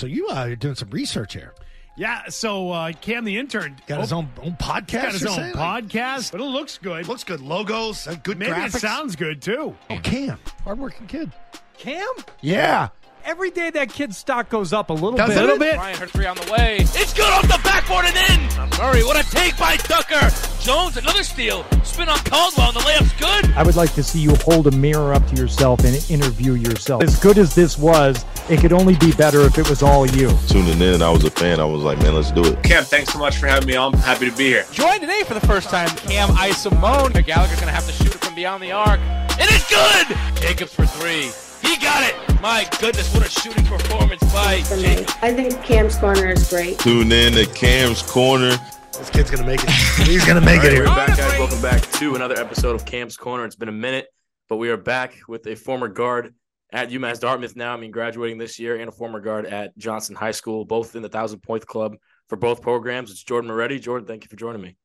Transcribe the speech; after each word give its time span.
So 0.00 0.06
you 0.06 0.28
uh, 0.28 0.46
are 0.46 0.56
doing 0.56 0.74
some 0.76 0.88
research 0.88 1.34
here. 1.34 1.52
Yeah, 1.94 2.22
so 2.30 2.70
uh, 2.70 2.92
Cam 3.02 3.24
the 3.24 3.36
intern 3.36 3.76
Got 3.86 4.00
his 4.00 4.14
oh, 4.14 4.18
own 4.18 4.30
own 4.42 4.52
podcast. 4.52 5.02
got 5.02 5.12
his 5.12 5.26
own 5.26 5.34
saying? 5.34 5.54
Like, 5.54 5.84
podcast, 5.84 6.32
but 6.32 6.40
it 6.40 6.44
looks 6.44 6.78
good. 6.78 7.06
looks 7.06 7.22
good. 7.22 7.42
Logos, 7.42 8.08
uh, 8.08 8.14
good 8.22 8.38
Maybe 8.38 8.52
graphics. 8.52 8.76
it 8.76 8.80
sounds 8.80 9.14
good 9.14 9.42
too. 9.42 9.76
Oh, 9.90 9.98
Cam, 10.02 10.38
hardworking 10.64 11.06
kid. 11.06 11.30
Cam? 11.76 12.08
Yeah. 12.40 12.88
Every 13.26 13.50
day 13.50 13.68
that 13.68 13.90
kid's 13.90 14.16
stock 14.16 14.48
goes 14.48 14.72
up 14.72 14.88
a 14.88 14.94
little 14.94 15.18
Doesn't 15.18 15.34
bit. 15.34 15.36
A 15.36 15.42
little 15.42 15.58
bit. 15.58 15.76
Bryant, 15.76 15.98
her 15.98 16.06
three 16.06 16.24
on 16.24 16.36
the 16.36 16.50
way. 16.50 16.78
It's 16.80 17.12
good 17.12 17.30
off 17.30 17.42
the 17.42 17.59
backboard 17.80 18.06
and 18.06 18.16
in. 18.16 18.78
Murray, 18.78 19.02
what 19.04 19.16
a 19.16 19.28
take 19.30 19.56
by 19.56 19.76
Tucker. 19.76 20.30
Jones, 20.60 20.96
another 20.96 21.22
steal. 21.22 21.64
Spin 21.82 22.08
on 22.08 22.18
Caldwell, 22.18 22.68
and 22.68 22.76
the 22.76 22.80
layup's 22.80 23.12
good. 23.14 23.52
I 23.56 23.62
would 23.62 23.76
like 23.76 23.92
to 23.94 24.02
see 24.02 24.20
you 24.20 24.34
hold 24.36 24.66
a 24.66 24.70
mirror 24.70 25.14
up 25.14 25.26
to 25.28 25.36
yourself 25.36 25.84
and 25.84 25.94
interview 26.10 26.54
yourself. 26.54 27.02
As 27.02 27.18
good 27.18 27.38
as 27.38 27.54
this 27.54 27.78
was, 27.78 28.24
it 28.48 28.60
could 28.60 28.72
only 28.72 28.96
be 28.96 29.12
better 29.12 29.40
if 29.42 29.58
it 29.58 29.68
was 29.68 29.82
all 29.82 30.06
you. 30.06 30.30
tuning 30.48 30.80
in. 30.80 31.02
I 31.02 31.10
was 31.10 31.24
a 31.24 31.30
fan. 31.30 31.60
I 31.60 31.64
was 31.64 31.82
like, 31.82 31.98
man, 31.98 32.14
let's 32.14 32.30
do 32.30 32.44
it. 32.44 32.62
Cam, 32.62 32.84
thanks 32.84 33.12
so 33.12 33.18
much 33.18 33.38
for 33.38 33.46
having 33.46 33.66
me 33.66 33.76
on. 33.76 33.94
I'm 33.94 34.00
happy 34.00 34.30
to 34.30 34.36
be 34.36 34.44
here. 34.44 34.66
Joined 34.72 35.00
today 35.00 35.22
for 35.24 35.34
the 35.34 35.46
first 35.46 35.70
time, 35.70 35.88
Cam 35.88 36.28
Isimone. 36.30 37.24
Gallagher's 37.24 37.60
going 37.60 37.68
to 37.68 37.74
have 37.74 37.86
to 37.86 37.92
shoot 37.92 38.14
it 38.14 38.20
from 38.20 38.34
beyond 38.34 38.62
the 38.62 38.72
arc. 38.72 39.00
And 39.00 39.48
it's 39.50 39.68
good. 39.68 40.16
Jacobs 40.42 40.74
for 40.74 40.86
three. 40.86 41.30
He 41.62 41.76
got 41.76 42.02
it. 42.02 42.14
My 42.40 42.66
goodness, 42.80 43.12
what 43.14 43.26
a 43.26 43.30
shooting 43.30 43.64
performance 43.64 44.22
by 44.50 44.62
for 44.62 44.76
me. 44.76 45.04
I 45.22 45.32
think 45.32 45.62
Cam's 45.62 45.96
corner 45.96 46.30
is 46.30 46.48
great. 46.48 46.78
Tune 46.78 47.12
in 47.12 47.34
to 47.34 47.46
Cam's 47.46 48.02
Corner. 48.02 48.56
This 48.92 49.10
kid's 49.10 49.30
gonna 49.30 49.46
make 49.46 49.60
it. 49.62 49.70
He's 50.08 50.26
gonna 50.26 50.40
make 50.40 50.62
it 50.64 50.76
We're 50.76 50.86
back, 50.86 51.16
guys. 51.16 51.38
Welcome 51.38 51.62
back 51.62 51.80
to 51.92 52.16
another 52.16 52.36
episode 52.36 52.74
of 52.74 52.84
Cam's 52.84 53.16
Corner. 53.16 53.44
It's 53.44 53.56
been 53.56 53.68
a 53.68 53.72
minute, 53.72 54.08
but 54.48 54.56
we 54.56 54.70
are 54.70 54.76
back 54.76 55.14
with 55.28 55.46
a 55.46 55.54
former 55.54 55.88
guard 55.88 56.34
at 56.72 56.90
UMass 56.90 57.20
Dartmouth 57.20 57.54
now. 57.54 57.74
I 57.74 57.76
mean, 57.76 57.92
graduating 57.92 58.38
this 58.38 58.58
year, 58.58 58.76
and 58.76 58.88
a 58.88 58.92
former 58.92 59.20
guard 59.20 59.46
at 59.46 59.76
Johnston 59.78 60.16
High 60.16 60.32
School, 60.32 60.64
both 60.64 60.96
in 60.96 61.02
the 61.02 61.08
Thousand 61.08 61.40
Point 61.40 61.66
Club 61.66 61.96
for 62.28 62.36
both 62.36 62.60
programs. 62.60 63.10
It's 63.10 63.22
Jordan 63.22 63.50
Moretti. 63.50 63.78
Jordan, 63.78 64.06
thank 64.06 64.24
you 64.24 64.28
for 64.28 64.36
joining 64.36 64.62
me. 64.62 64.76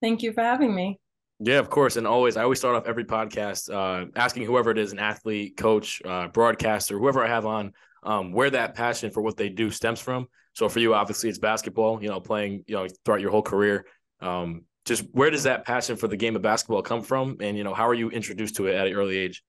Thank 0.00 0.22
you 0.22 0.32
for 0.32 0.42
having 0.42 0.74
me. 0.74 0.98
Yeah, 1.40 1.58
of 1.58 1.68
course. 1.68 1.96
And 1.96 2.06
always, 2.06 2.36
I 2.36 2.44
always 2.44 2.58
start 2.58 2.76
off 2.76 2.86
every 2.86 3.04
podcast 3.04 3.72
uh, 3.72 4.06
asking 4.16 4.44
whoever 4.44 4.70
it 4.70 4.78
is 4.78 4.92
an 4.92 4.98
athlete, 4.98 5.56
coach, 5.56 6.00
uh, 6.04 6.28
broadcaster, 6.28 6.98
whoever 6.98 7.22
I 7.22 7.28
have 7.28 7.44
on, 7.44 7.72
um, 8.04 8.32
where 8.32 8.50
that 8.50 8.74
passion 8.74 9.10
for 9.10 9.22
what 9.22 9.36
they 9.36 9.48
do 9.48 9.70
stems 9.70 10.00
from. 10.00 10.26
So 10.52 10.68
for 10.68 10.78
you, 10.78 10.94
obviously, 10.94 11.28
it's 11.28 11.38
basketball, 11.38 12.02
you 12.02 12.08
know, 12.08 12.20
playing, 12.20 12.64
you 12.66 12.76
know, 12.76 12.86
throughout 13.04 13.20
your 13.20 13.30
whole 13.30 13.42
career. 13.42 13.86
Um, 14.20 14.62
just 14.84 15.04
where 15.12 15.30
does 15.30 15.44
that 15.44 15.64
passion 15.64 15.96
for 15.96 16.08
the 16.08 16.16
game 16.16 16.36
of 16.36 16.42
basketball 16.42 16.82
come 16.82 17.02
from? 17.02 17.38
And, 17.40 17.56
you 17.56 17.64
know, 17.64 17.74
how 17.74 17.88
are 17.88 17.94
you 17.94 18.10
introduced 18.10 18.56
to 18.56 18.66
it 18.66 18.74
at 18.74 18.86
an 18.86 18.92
early 18.92 19.16
age? 19.16 19.42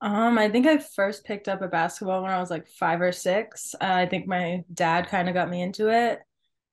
Um, 0.00 0.38
I 0.38 0.50
think 0.50 0.66
I 0.66 0.78
first 0.78 1.24
picked 1.24 1.48
up 1.48 1.62
a 1.62 1.68
basketball 1.68 2.22
when 2.22 2.30
I 2.30 2.40
was 2.40 2.50
like 2.50 2.66
five 2.66 3.00
or 3.00 3.12
six. 3.12 3.74
Uh, 3.80 3.84
I 3.84 4.06
think 4.06 4.26
my 4.26 4.62
dad 4.72 5.08
kind 5.08 5.28
of 5.28 5.34
got 5.34 5.48
me 5.48 5.62
into 5.62 5.88
it, 5.88 6.20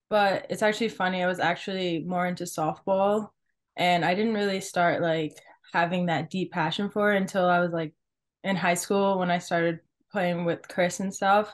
but 0.10 0.48
it's 0.50 0.62
actually 0.62 0.90
funny. 0.90 1.24
I 1.24 1.28
was 1.28 1.40
actually 1.40 2.04
more 2.06 2.26
into 2.26 2.44
softball, 2.44 3.30
and 3.78 4.04
I 4.04 4.16
didn't 4.16 4.34
really 4.34 4.60
start 4.60 5.02
like 5.02 5.38
having 5.72 6.08
that 6.08 6.30
deep 6.30 6.52
passion 6.52 6.90
for 6.90 7.14
it 7.14 7.18
until 7.18 7.46
I 7.46 7.60
was 7.60 7.72
like 7.72 7.94
in 8.44 8.58
high 8.58 8.74
school 8.74 9.20
when 9.20 9.32
I 9.32 9.38
started 9.38 9.80
playing 10.12 10.46
with 10.46 10.68
Chris 10.68 11.00
and 11.00 11.14
stuff. 11.14 11.54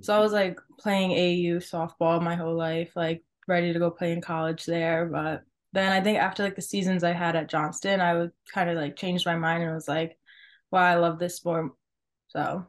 So 0.00 0.14
I 0.16 0.20
was 0.20 0.32
like 0.32 0.58
playing 0.78 1.12
AU 1.12 1.58
softball 1.60 2.22
my 2.22 2.34
whole 2.34 2.56
life, 2.56 2.92
like 2.96 3.22
ready 3.46 3.72
to 3.72 3.78
go 3.78 3.90
play 3.90 4.12
in 4.12 4.20
college 4.20 4.64
there. 4.66 5.06
But 5.06 5.42
then 5.72 5.92
I 5.92 6.00
think 6.00 6.18
after 6.18 6.42
like 6.42 6.56
the 6.56 6.62
seasons 6.62 7.04
I 7.04 7.12
had 7.12 7.36
at 7.36 7.48
Johnston, 7.48 8.00
I 8.00 8.14
would 8.14 8.32
kind 8.52 8.70
of 8.70 8.76
like 8.76 8.96
changed 8.96 9.26
my 9.26 9.36
mind 9.36 9.62
and 9.62 9.74
was 9.74 9.88
like, 9.88 10.18
wow, 10.70 10.82
I 10.82 10.96
love 10.96 11.18
this 11.18 11.36
sport. 11.36 11.72
So 12.28 12.66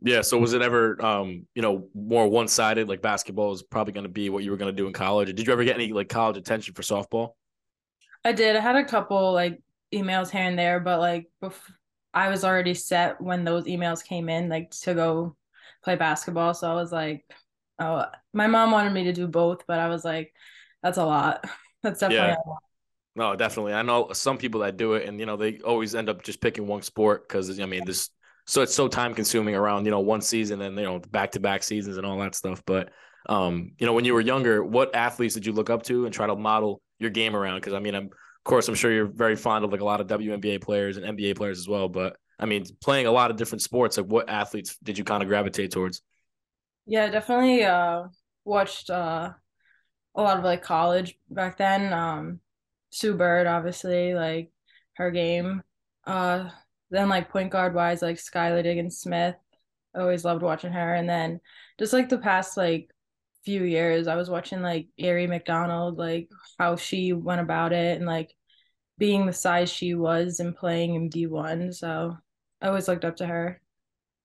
Yeah. 0.00 0.20
So 0.20 0.38
was 0.38 0.52
it 0.52 0.62
ever, 0.62 1.02
um, 1.04 1.46
you 1.54 1.62
know, 1.62 1.88
more 1.94 2.28
one 2.28 2.48
sided? 2.48 2.88
Like 2.88 3.02
basketball 3.02 3.52
is 3.52 3.62
probably 3.62 3.92
going 3.92 4.04
to 4.04 4.10
be 4.10 4.30
what 4.30 4.44
you 4.44 4.50
were 4.50 4.56
going 4.56 4.74
to 4.74 4.76
do 4.76 4.86
in 4.86 4.92
college. 4.92 5.28
Did 5.34 5.46
you 5.46 5.52
ever 5.52 5.64
get 5.64 5.76
any 5.76 5.92
like 5.92 6.08
college 6.08 6.36
attention 6.36 6.74
for 6.74 6.82
softball? 6.82 7.30
I 8.24 8.32
did. 8.32 8.56
I 8.56 8.60
had 8.60 8.76
a 8.76 8.84
couple 8.84 9.32
like 9.32 9.60
emails 9.94 10.30
here 10.30 10.42
and 10.42 10.58
there, 10.58 10.80
but 10.80 11.00
like 11.00 11.26
bef- 11.42 11.72
I 12.16 12.30
was 12.30 12.44
already 12.44 12.74
set 12.74 13.20
when 13.20 13.44
those 13.44 13.66
emails 13.66 14.04
came 14.04 14.30
in, 14.30 14.50
like 14.50 14.72
to 14.82 14.94
go 14.94 15.36
play 15.84 15.96
basketball. 15.96 16.54
So 16.54 16.70
I 16.70 16.74
was 16.74 16.92
like, 16.92 17.24
oh, 17.80 18.06
my 18.34 18.48
mom 18.48 18.72
wanted 18.72 18.94
me 18.94 19.04
to 19.04 19.14
do 19.14 19.28
both, 19.28 19.64
but 19.68 19.80
I 19.80 19.88
was 19.88 20.04
like, 20.04 20.34
that's 20.82 20.98
a 20.98 21.06
lot. 21.06 21.44
That's 21.82 22.00
definitely 22.00 22.30
Yeah. 22.30 22.36
a 22.44 22.48
lot. 22.48 22.62
No, 23.14 23.36
definitely. 23.36 23.74
I 23.74 23.82
know 23.82 24.10
some 24.12 24.38
people 24.38 24.60
that 24.60 24.76
do 24.76 24.94
it, 24.94 25.08
and 25.08 25.20
you 25.20 25.26
know 25.26 25.36
they 25.36 25.58
always 25.60 25.94
end 25.94 26.08
up 26.08 26.22
just 26.22 26.40
picking 26.40 26.66
one 26.66 26.82
sport 26.82 27.28
because 27.28 27.58
I 27.60 27.66
mean 27.66 27.84
this. 27.84 28.10
So 28.46 28.62
it's 28.62 28.74
so 28.74 28.88
time 28.88 29.14
consuming 29.14 29.54
around 29.54 29.86
you 29.86 29.90
know 29.90 30.00
one 30.00 30.20
season 30.20 30.60
and 30.62 30.76
you 30.76 30.84
know 30.84 30.98
back 30.98 31.32
to 31.32 31.40
back 31.40 31.62
seasons 31.62 31.96
and 31.96 32.06
all 32.06 32.18
that 32.18 32.34
stuff. 32.34 32.62
But 32.66 32.90
um, 33.28 33.72
you 33.78 33.86
know 33.86 33.94
when 33.94 34.04
you 34.04 34.14
were 34.14 34.20
younger, 34.20 34.64
what 34.64 34.94
athletes 34.94 35.34
did 35.34 35.46
you 35.46 35.52
look 35.52 35.70
up 35.70 35.82
to 35.84 36.04
and 36.04 36.14
try 36.14 36.26
to 36.26 36.36
model 36.36 36.82
your 36.98 37.10
game 37.10 37.34
around? 37.36 37.56
Because 37.60 37.72
I 37.74 37.78
mean, 37.80 37.94
I'm, 37.94 38.10
course, 38.46 38.68
I'm 38.68 38.74
sure 38.74 38.92
you're 38.92 39.06
very 39.06 39.36
fond 39.36 39.64
of 39.64 39.72
like 39.72 39.80
a 39.80 39.84
lot 39.84 40.00
of 40.00 40.06
WNBA 40.06 40.60
players 40.60 40.96
and 40.96 41.18
NBA 41.18 41.36
players 41.36 41.58
as 41.58 41.68
well. 41.68 41.88
But 41.88 42.16
I 42.38 42.46
mean, 42.46 42.64
playing 42.82 43.06
a 43.06 43.12
lot 43.12 43.30
of 43.30 43.36
different 43.36 43.62
sports, 43.62 43.96
like 43.96 44.06
what 44.06 44.28
athletes 44.28 44.76
did 44.82 44.98
you 44.98 45.04
kind 45.04 45.22
of 45.22 45.28
gravitate 45.28 45.70
towards? 45.72 46.02
Yeah, 46.86 47.08
definitely 47.08 47.64
uh 47.64 48.04
watched 48.44 48.90
uh 48.90 49.32
a 50.14 50.22
lot 50.22 50.38
of 50.38 50.44
like 50.44 50.62
college 50.62 51.18
back 51.28 51.58
then. 51.58 51.92
Um 51.92 52.40
Sue 52.90 53.14
Bird, 53.14 53.46
obviously, 53.46 54.14
like 54.14 54.50
her 54.96 55.10
game. 55.10 55.62
Uh 56.06 56.50
then 56.90 57.08
like 57.08 57.30
point 57.30 57.50
guard 57.50 57.74
wise, 57.74 58.02
like 58.02 58.16
Skylar 58.16 58.62
Diggins 58.62 58.98
Smith. 58.98 59.34
I 59.94 60.00
always 60.00 60.24
loved 60.24 60.42
watching 60.42 60.72
her. 60.72 60.94
And 60.94 61.08
then 61.08 61.40
just 61.78 61.92
like 61.92 62.08
the 62.08 62.18
past 62.18 62.56
like 62.56 62.90
few 63.46 63.62
years, 63.62 64.08
I 64.08 64.16
was 64.16 64.28
watching 64.28 64.60
like 64.60 64.88
Aari 65.00 65.28
McDonald, 65.28 65.96
like 65.96 66.28
how 66.58 66.76
she 66.76 67.12
went 67.14 67.40
about 67.40 67.72
it 67.72 67.96
and 67.96 68.04
like 68.04 68.34
being 68.98 69.24
the 69.24 69.32
size 69.32 69.70
she 69.70 69.94
was 69.94 70.40
and 70.40 70.54
playing 70.54 70.96
in 70.96 71.08
D1. 71.08 71.72
So 71.72 72.16
I 72.60 72.66
always 72.66 72.88
looked 72.88 73.04
up 73.04 73.16
to 73.16 73.26
her. 73.26 73.60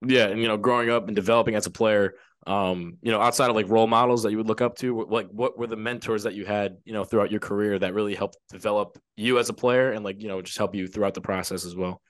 Yeah, 0.05 0.25
and 0.25 0.41
you 0.41 0.47
know, 0.47 0.57
growing 0.57 0.89
up 0.89 1.05
and 1.05 1.15
developing 1.15 1.53
as 1.53 1.67
a 1.67 1.71
player, 1.71 2.15
um, 2.47 2.97
you 3.03 3.11
know, 3.11 3.21
outside 3.21 3.51
of 3.51 3.55
like 3.55 3.69
role 3.69 3.85
models 3.85 4.23
that 4.23 4.31
you 4.31 4.37
would 4.37 4.47
look 4.47 4.61
up 4.61 4.75
to, 4.77 5.05
like 5.07 5.27
what 5.29 5.59
were 5.59 5.67
the 5.67 5.75
mentors 5.77 6.23
that 6.23 6.33
you 6.33 6.43
had, 6.43 6.77
you 6.83 6.93
know, 6.93 7.03
throughout 7.03 7.29
your 7.29 7.39
career 7.39 7.77
that 7.77 7.93
really 7.93 8.15
helped 8.15 8.37
develop 8.49 8.97
you 9.15 9.37
as 9.37 9.49
a 9.49 9.53
player 9.53 9.91
and 9.91 10.03
like, 10.03 10.19
you 10.19 10.27
know, 10.27 10.41
just 10.41 10.57
help 10.57 10.73
you 10.73 10.87
throughout 10.87 11.13
the 11.13 11.21
process 11.21 11.63
as 11.63 11.75
well? 11.75 12.01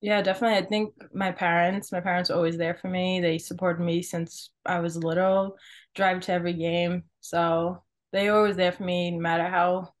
Yeah, 0.00 0.22
definitely. 0.22 0.56
I 0.56 0.66
think 0.66 0.94
my 1.12 1.30
parents, 1.30 1.92
my 1.92 2.00
parents 2.00 2.30
were 2.30 2.36
always 2.36 2.56
there 2.56 2.74
for 2.74 2.88
me. 2.88 3.20
They 3.20 3.36
supported 3.36 3.84
me 3.84 4.00
since 4.00 4.50
I 4.64 4.80
was 4.80 4.96
little, 4.96 5.56
drive 5.94 6.20
to 6.22 6.32
every 6.32 6.52
game. 6.52 7.04
So 7.20 7.82
they 8.12 8.30
were 8.30 8.36
always 8.36 8.56
there 8.56 8.72
for 8.72 8.84
me, 8.84 9.10
no 9.10 9.20
matter 9.20 9.48
how 9.48 9.92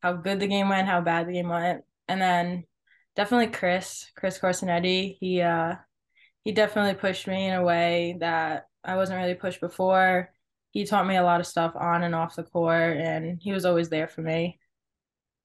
how 0.00 0.14
good 0.14 0.40
the 0.40 0.46
game 0.46 0.68
went, 0.68 0.88
how 0.88 1.00
bad 1.00 1.28
the 1.28 1.32
game 1.32 1.48
went. 1.48 1.82
And 2.08 2.20
then 2.20 2.64
definitely 3.16 3.48
Chris, 3.48 4.10
Chris 4.16 4.38
Corsinetti. 4.38 5.16
He 5.20 5.40
uh 5.42 5.74
he 6.42 6.52
definitely 6.52 6.94
pushed 6.94 7.26
me 7.26 7.48
in 7.48 7.54
a 7.54 7.62
way 7.62 8.16
that 8.20 8.66
I 8.82 8.96
wasn't 8.96 9.18
really 9.20 9.34
pushed 9.34 9.60
before. 9.60 10.30
He 10.70 10.84
taught 10.84 11.06
me 11.06 11.16
a 11.16 11.22
lot 11.22 11.40
of 11.40 11.46
stuff 11.46 11.74
on 11.76 12.02
and 12.02 12.14
off 12.14 12.36
the 12.36 12.44
court, 12.44 12.96
and 12.96 13.38
he 13.42 13.52
was 13.52 13.64
always 13.64 13.88
there 13.88 14.08
for 14.08 14.22
me. 14.22 14.58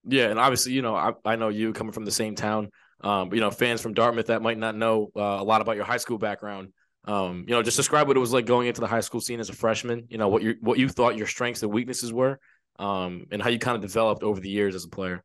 Yeah, 0.07 0.29
and 0.29 0.40
obviously, 0.40 0.73
you 0.73 0.84
know, 0.84 0.96
I, 0.96 1.13
I 1.25 1.35
know 1.35 1.50
you 1.50 1.73
coming 1.73 1.94
from 1.94 2.06
the 2.06 2.12
same 2.12 2.35
town. 2.35 2.69
Um, 3.02 3.34
you 3.34 3.41
know, 3.41 3.52
fans 3.52 3.81
from 3.81 3.94
Dartmouth 3.94 4.28
that 4.28 4.41
might 4.41 4.57
not 4.57 4.75
know 4.75 5.12
uh, 5.16 5.38
a 5.40 5.44
lot 5.44 5.62
about 5.62 5.75
your 5.75 5.85
high 5.85 5.97
school 5.97 6.17
background. 6.17 6.69
Um, 7.06 7.46
you 7.48 7.54
know, 7.54 7.62
just 7.62 7.78
describe 7.78 8.08
what 8.08 8.18
it 8.18 8.20
was 8.20 8.34
like 8.34 8.46
going 8.46 8.68
into 8.68 8.82
the 8.82 8.88
high 8.88 9.02
school 9.02 9.22
scene 9.22 9.40
as 9.40 9.50
a 9.50 9.54
freshman. 9.54 10.08
You 10.10 10.18
know, 10.18 10.28
what 10.28 10.42
you 10.42 10.56
what 10.62 10.80
you 10.80 10.90
thought 10.90 11.18
your 11.18 11.28
strengths 11.28 11.62
and 11.64 11.72
weaknesses 11.72 12.12
were, 12.12 12.40
um, 12.80 13.28
and 13.32 13.42
how 13.42 13.50
you 13.50 13.60
kind 13.60 13.76
of 13.76 13.82
developed 13.82 14.24
over 14.24 14.40
the 14.40 14.50
years 14.50 14.76
as 14.76 14.86
a 14.86 14.90
player. 14.90 15.24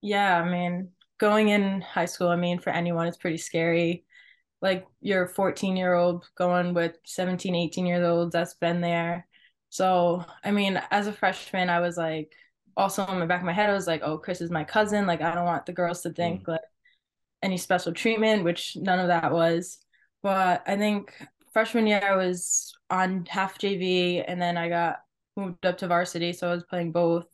Yeah, 0.00 0.40
I 0.40 0.48
mean, 0.48 0.90
going 1.18 1.48
in 1.48 1.80
high 1.80 2.04
school, 2.04 2.28
I 2.28 2.36
mean, 2.36 2.58
for 2.58 2.70
anyone, 2.70 3.06
it's 3.06 3.16
pretty 3.16 3.38
scary. 3.38 4.04
Like 4.62 4.86
you're 5.00 5.24
a 5.24 5.28
14 5.28 5.76
year 5.76 5.94
old 5.94 6.28
going 6.36 6.74
with 6.74 6.96
17, 7.04 7.54
18 7.54 7.86
years 7.86 8.06
old 8.06 8.32
that's 8.32 8.54
been 8.54 8.80
there. 8.80 9.26
So, 9.70 10.24
I 10.44 10.50
mean, 10.52 10.80
as 10.90 11.06
a 11.06 11.12
freshman, 11.12 11.68
I 11.68 11.80
was 11.80 11.96
like, 11.96 12.32
also 12.76 13.06
in 13.06 13.20
the 13.20 13.26
back 13.26 13.40
of 13.40 13.46
my 13.46 13.52
head, 13.52 13.70
I 13.70 13.74
was 13.74 13.86
like, 13.86 14.02
oh, 14.02 14.18
Chris 14.18 14.40
is 14.40 14.50
my 14.50 14.64
cousin. 14.64 15.06
Like, 15.06 15.20
I 15.20 15.34
don't 15.34 15.44
want 15.44 15.66
the 15.66 15.72
girls 15.72 16.02
to 16.02 16.12
think 16.12 16.46
like 16.46 16.60
any 17.42 17.56
special 17.58 17.92
treatment, 17.92 18.44
which 18.44 18.76
none 18.76 18.98
of 19.00 19.08
that 19.08 19.32
was. 19.32 19.78
But 20.22 20.62
I 20.66 20.76
think 20.76 21.14
freshman 21.52 21.86
year, 21.86 22.00
I 22.02 22.16
was 22.16 22.74
on 22.90 23.26
half 23.26 23.58
JV 23.58 24.24
and 24.26 24.40
then 24.40 24.56
I 24.56 24.68
got 24.68 24.96
moved 25.36 25.64
up 25.66 25.78
to 25.78 25.88
varsity. 25.88 26.32
So 26.32 26.48
I 26.48 26.54
was 26.54 26.64
playing 26.64 26.92
both. 26.92 27.26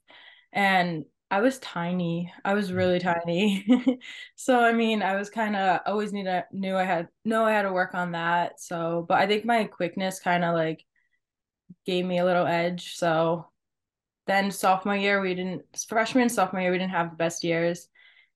And 0.53 1.05
I 1.33 1.41
was 1.41 1.59
tiny. 1.61 2.31
I 2.45 2.53
was 2.53 2.71
mm. 2.71 2.77
really 2.77 2.99
tiny. 2.99 3.99
so 4.37 4.61
I 4.61 4.73
mean, 4.73 5.03
I 5.03 5.17
was 5.17 5.31
kind 5.31 5.57
of 5.57 5.81
always 5.87 6.13
need 6.13 6.25
to 6.25 6.45
knew 6.53 6.77
I 6.77 6.85
had 6.85 7.09
know 7.25 7.47
I 7.47 7.53
had 7.53 7.63
to 7.63 7.73
work 7.73 7.95
on 7.95 8.13
that. 8.13 8.61
So, 8.61 9.07
but 9.09 9.19
I 9.19 9.27
think 9.27 9.47
my 9.47 9.65
quickness 9.65 10.21
kind 10.21 10.45
of 10.45 10.55
like 10.55 10.85
gave 11.87 12.05
me 12.05 12.19
a 12.19 12.25
little 12.27 12.47
edge. 12.47 12.97
So 12.97 13.47
then 14.27 14.51
sophomore 14.51 14.97
year 14.97 15.23
we 15.23 15.35
didn't 15.35 15.63
freshman 15.89 16.29
sophomore 16.29 16.61
year 16.63 16.71
we 16.71 16.79
didn't 16.79 16.91
have 16.93 17.11
the 17.11 17.17
best 17.17 17.45
years. 17.45 17.89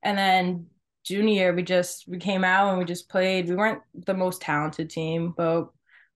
And 0.03 0.17
then 0.17 0.67
junior 1.07 1.55
we 1.55 1.63
just 1.63 2.09
we 2.09 2.19
came 2.19 2.45
out 2.45 2.71
and 2.71 2.79
we 2.79 2.85
just 2.85 3.09
played. 3.09 3.49
We 3.49 3.57
weren't 3.57 3.83
the 4.07 4.15
most 4.15 4.43
talented 4.43 4.91
team, 4.91 5.35
but 5.37 5.69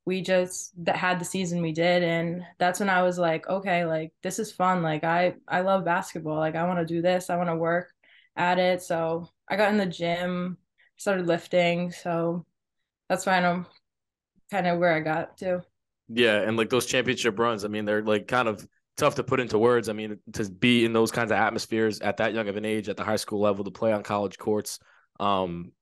we 0.05 0.23
just 0.23 0.73
had 0.89 1.21
the 1.21 1.25
season 1.25 1.63
we 1.63 1.73
did 1.73 2.03
and 2.03 2.43
that's 2.59 2.81
when 2.81 2.91
I 2.91 3.03
was 3.03 3.19
like, 3.19 3.49
okay, 3.49 3.85
like 3.85 4.13
this 4.23 4.39
is 4.39 4.53
fun. 4.53 4.83
Like 4.83 5.05
I 5.05 5.37
I 5.49 5.61
love 5.61 5.85
basketball. 5.85 6.39
Like 6.39 6.57
I 6.57 6.67
want 6.67 6.81
to 6.81 6.95
do 6.95 7.03
this. 7.03 7.31
I 7.31 7.37
want 7.37 7.49
to 7.49 7.57
work 7.57 7.93
at 8.37 8.59
it. 8.59 8.83
So 8.83 9.29
I 9.49 9.57
got 9.57 9.71
in 9.71 9.79
the 9.79 9.87
gym, 9.87 10.59
started 10.97 11.27
lifting. 11.27 11.93
So 11.93 12.45
that's 13.09 13.27
why 13.27 13.39
I'm 13.39 13.67
kind 14.51 14.67
of 14.67 14.79
where 14.79 14.95
I 14.95 15.01
got 15.01 15.39
to. 15.39 15.63
Yeah, 16.09 16.41
and 16.41 16.57
like 16.57 16.71
those 16.71 16.87
championship 16.87 17.39
runs, 17.39 17.65
I 17.65 17.69
mean, 17.69 17.85
they're 17.85 18.03
like 18.03 18.27
kind 18.27 18.49
of 18.49 18.67
tough 19.01 19.17
to 19.17 19.25
put 19.25 19.41
into 19.41 19.59
words. 19.59 19.89
I 19.89 19.93
mean, 19.93 20.19
to 20.35 20.49
be 20.49 20.85
in 20.85 20.93
those 20.93 21.11
kinds 21.11 21.33
of 21.33 21.39
atmospheres 21.39 22.01
at 22.01 22.19
that 22.19 22.35
young 22.35 22.49
of 22.49 22.57
an 22.57 22.65
age, 22.65 22.89
at 22.89 22.97
the 22.97 23.05
high 23.05 23.17
school 23.17 23.41
level, 23.41 23.65
to 23.65 23.71
play 23.71 23.93
on 23.93 24.03
college 24.03 24.39
courts. 24.39 24.79
Um, 25.19 25.73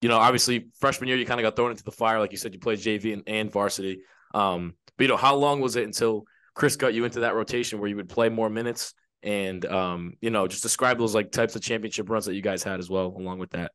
you 0.00 0.08
know, 0.08 0.16
obviously 0.16 0.68
freshman 0.78 1.08
year 1.08 1.18
you 1.18 1.26
kind 1.26 1.40
of 1.40 1.44
got 1.44 1.56
thrown 1.56 1.72
into 1.72 1.84
the 1.84 1.90
fire, 1.90 2.20
like 2.20 2.32
you 2.32 2.38
said, 2.38 2.54
you 2.54 2.60
played 2.60 2.78
JV 2.78 3.12
and, 3.12 3.22
and 3.26 3.52
varsity. 3.52 4.00
Um, 4.32 4.74
but 4.96 5.04
you 5.04 5.08
know, 5.08 5.16
how 5.16 5.34
long 5.34 5.60
was 5.60 5.76
it 5.76 5.84
until 5.84 6.24
Chris 6.54 6.76
got 6.76 6.94
you 6.94 7.04
into 7.04 7.20
that 7.20 7.34
rotation 7.34 7.80
where 7.80 7.88
you 7.88 7.96
would 7.96 8.08
play 8.08 8.28
more 8.28 8.48
minutes? 8.48 8.94
And 9.22 9.64
um, 9.66 10.14
you 10.20 10.30
know, 10.30 10.46
just 10.46 10.62
describe 10.62 10.98
those 10.98 11.14
like 11.14 11.32
types 11.32 11.56
of 11.56 11.62
championship 11.62 12.08
runs 12.08 12.26
that 12.26 12.34
you 12.34 12.42
guys 12.42 12.62
had 12.62 12.78
as 12.78 12.88
well, 12.88 13.06
along 13.06 13.40
with 13.40 13.50
that. 13.50 13.72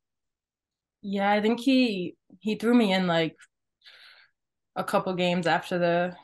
Yeah, 1.02 1.30
I 1.30 1.42
think 1.42 1.60
he 1.60 2.16
he 2.40 2.56
threw 2.56 2.74
me 2.74 2.94
in 2.94 3.08
like 3.08 3.36
a 4.78 4.84
couple 4.84 5.14
games 5.16 5.46
after 5.46 5.78
the 5.78 6.16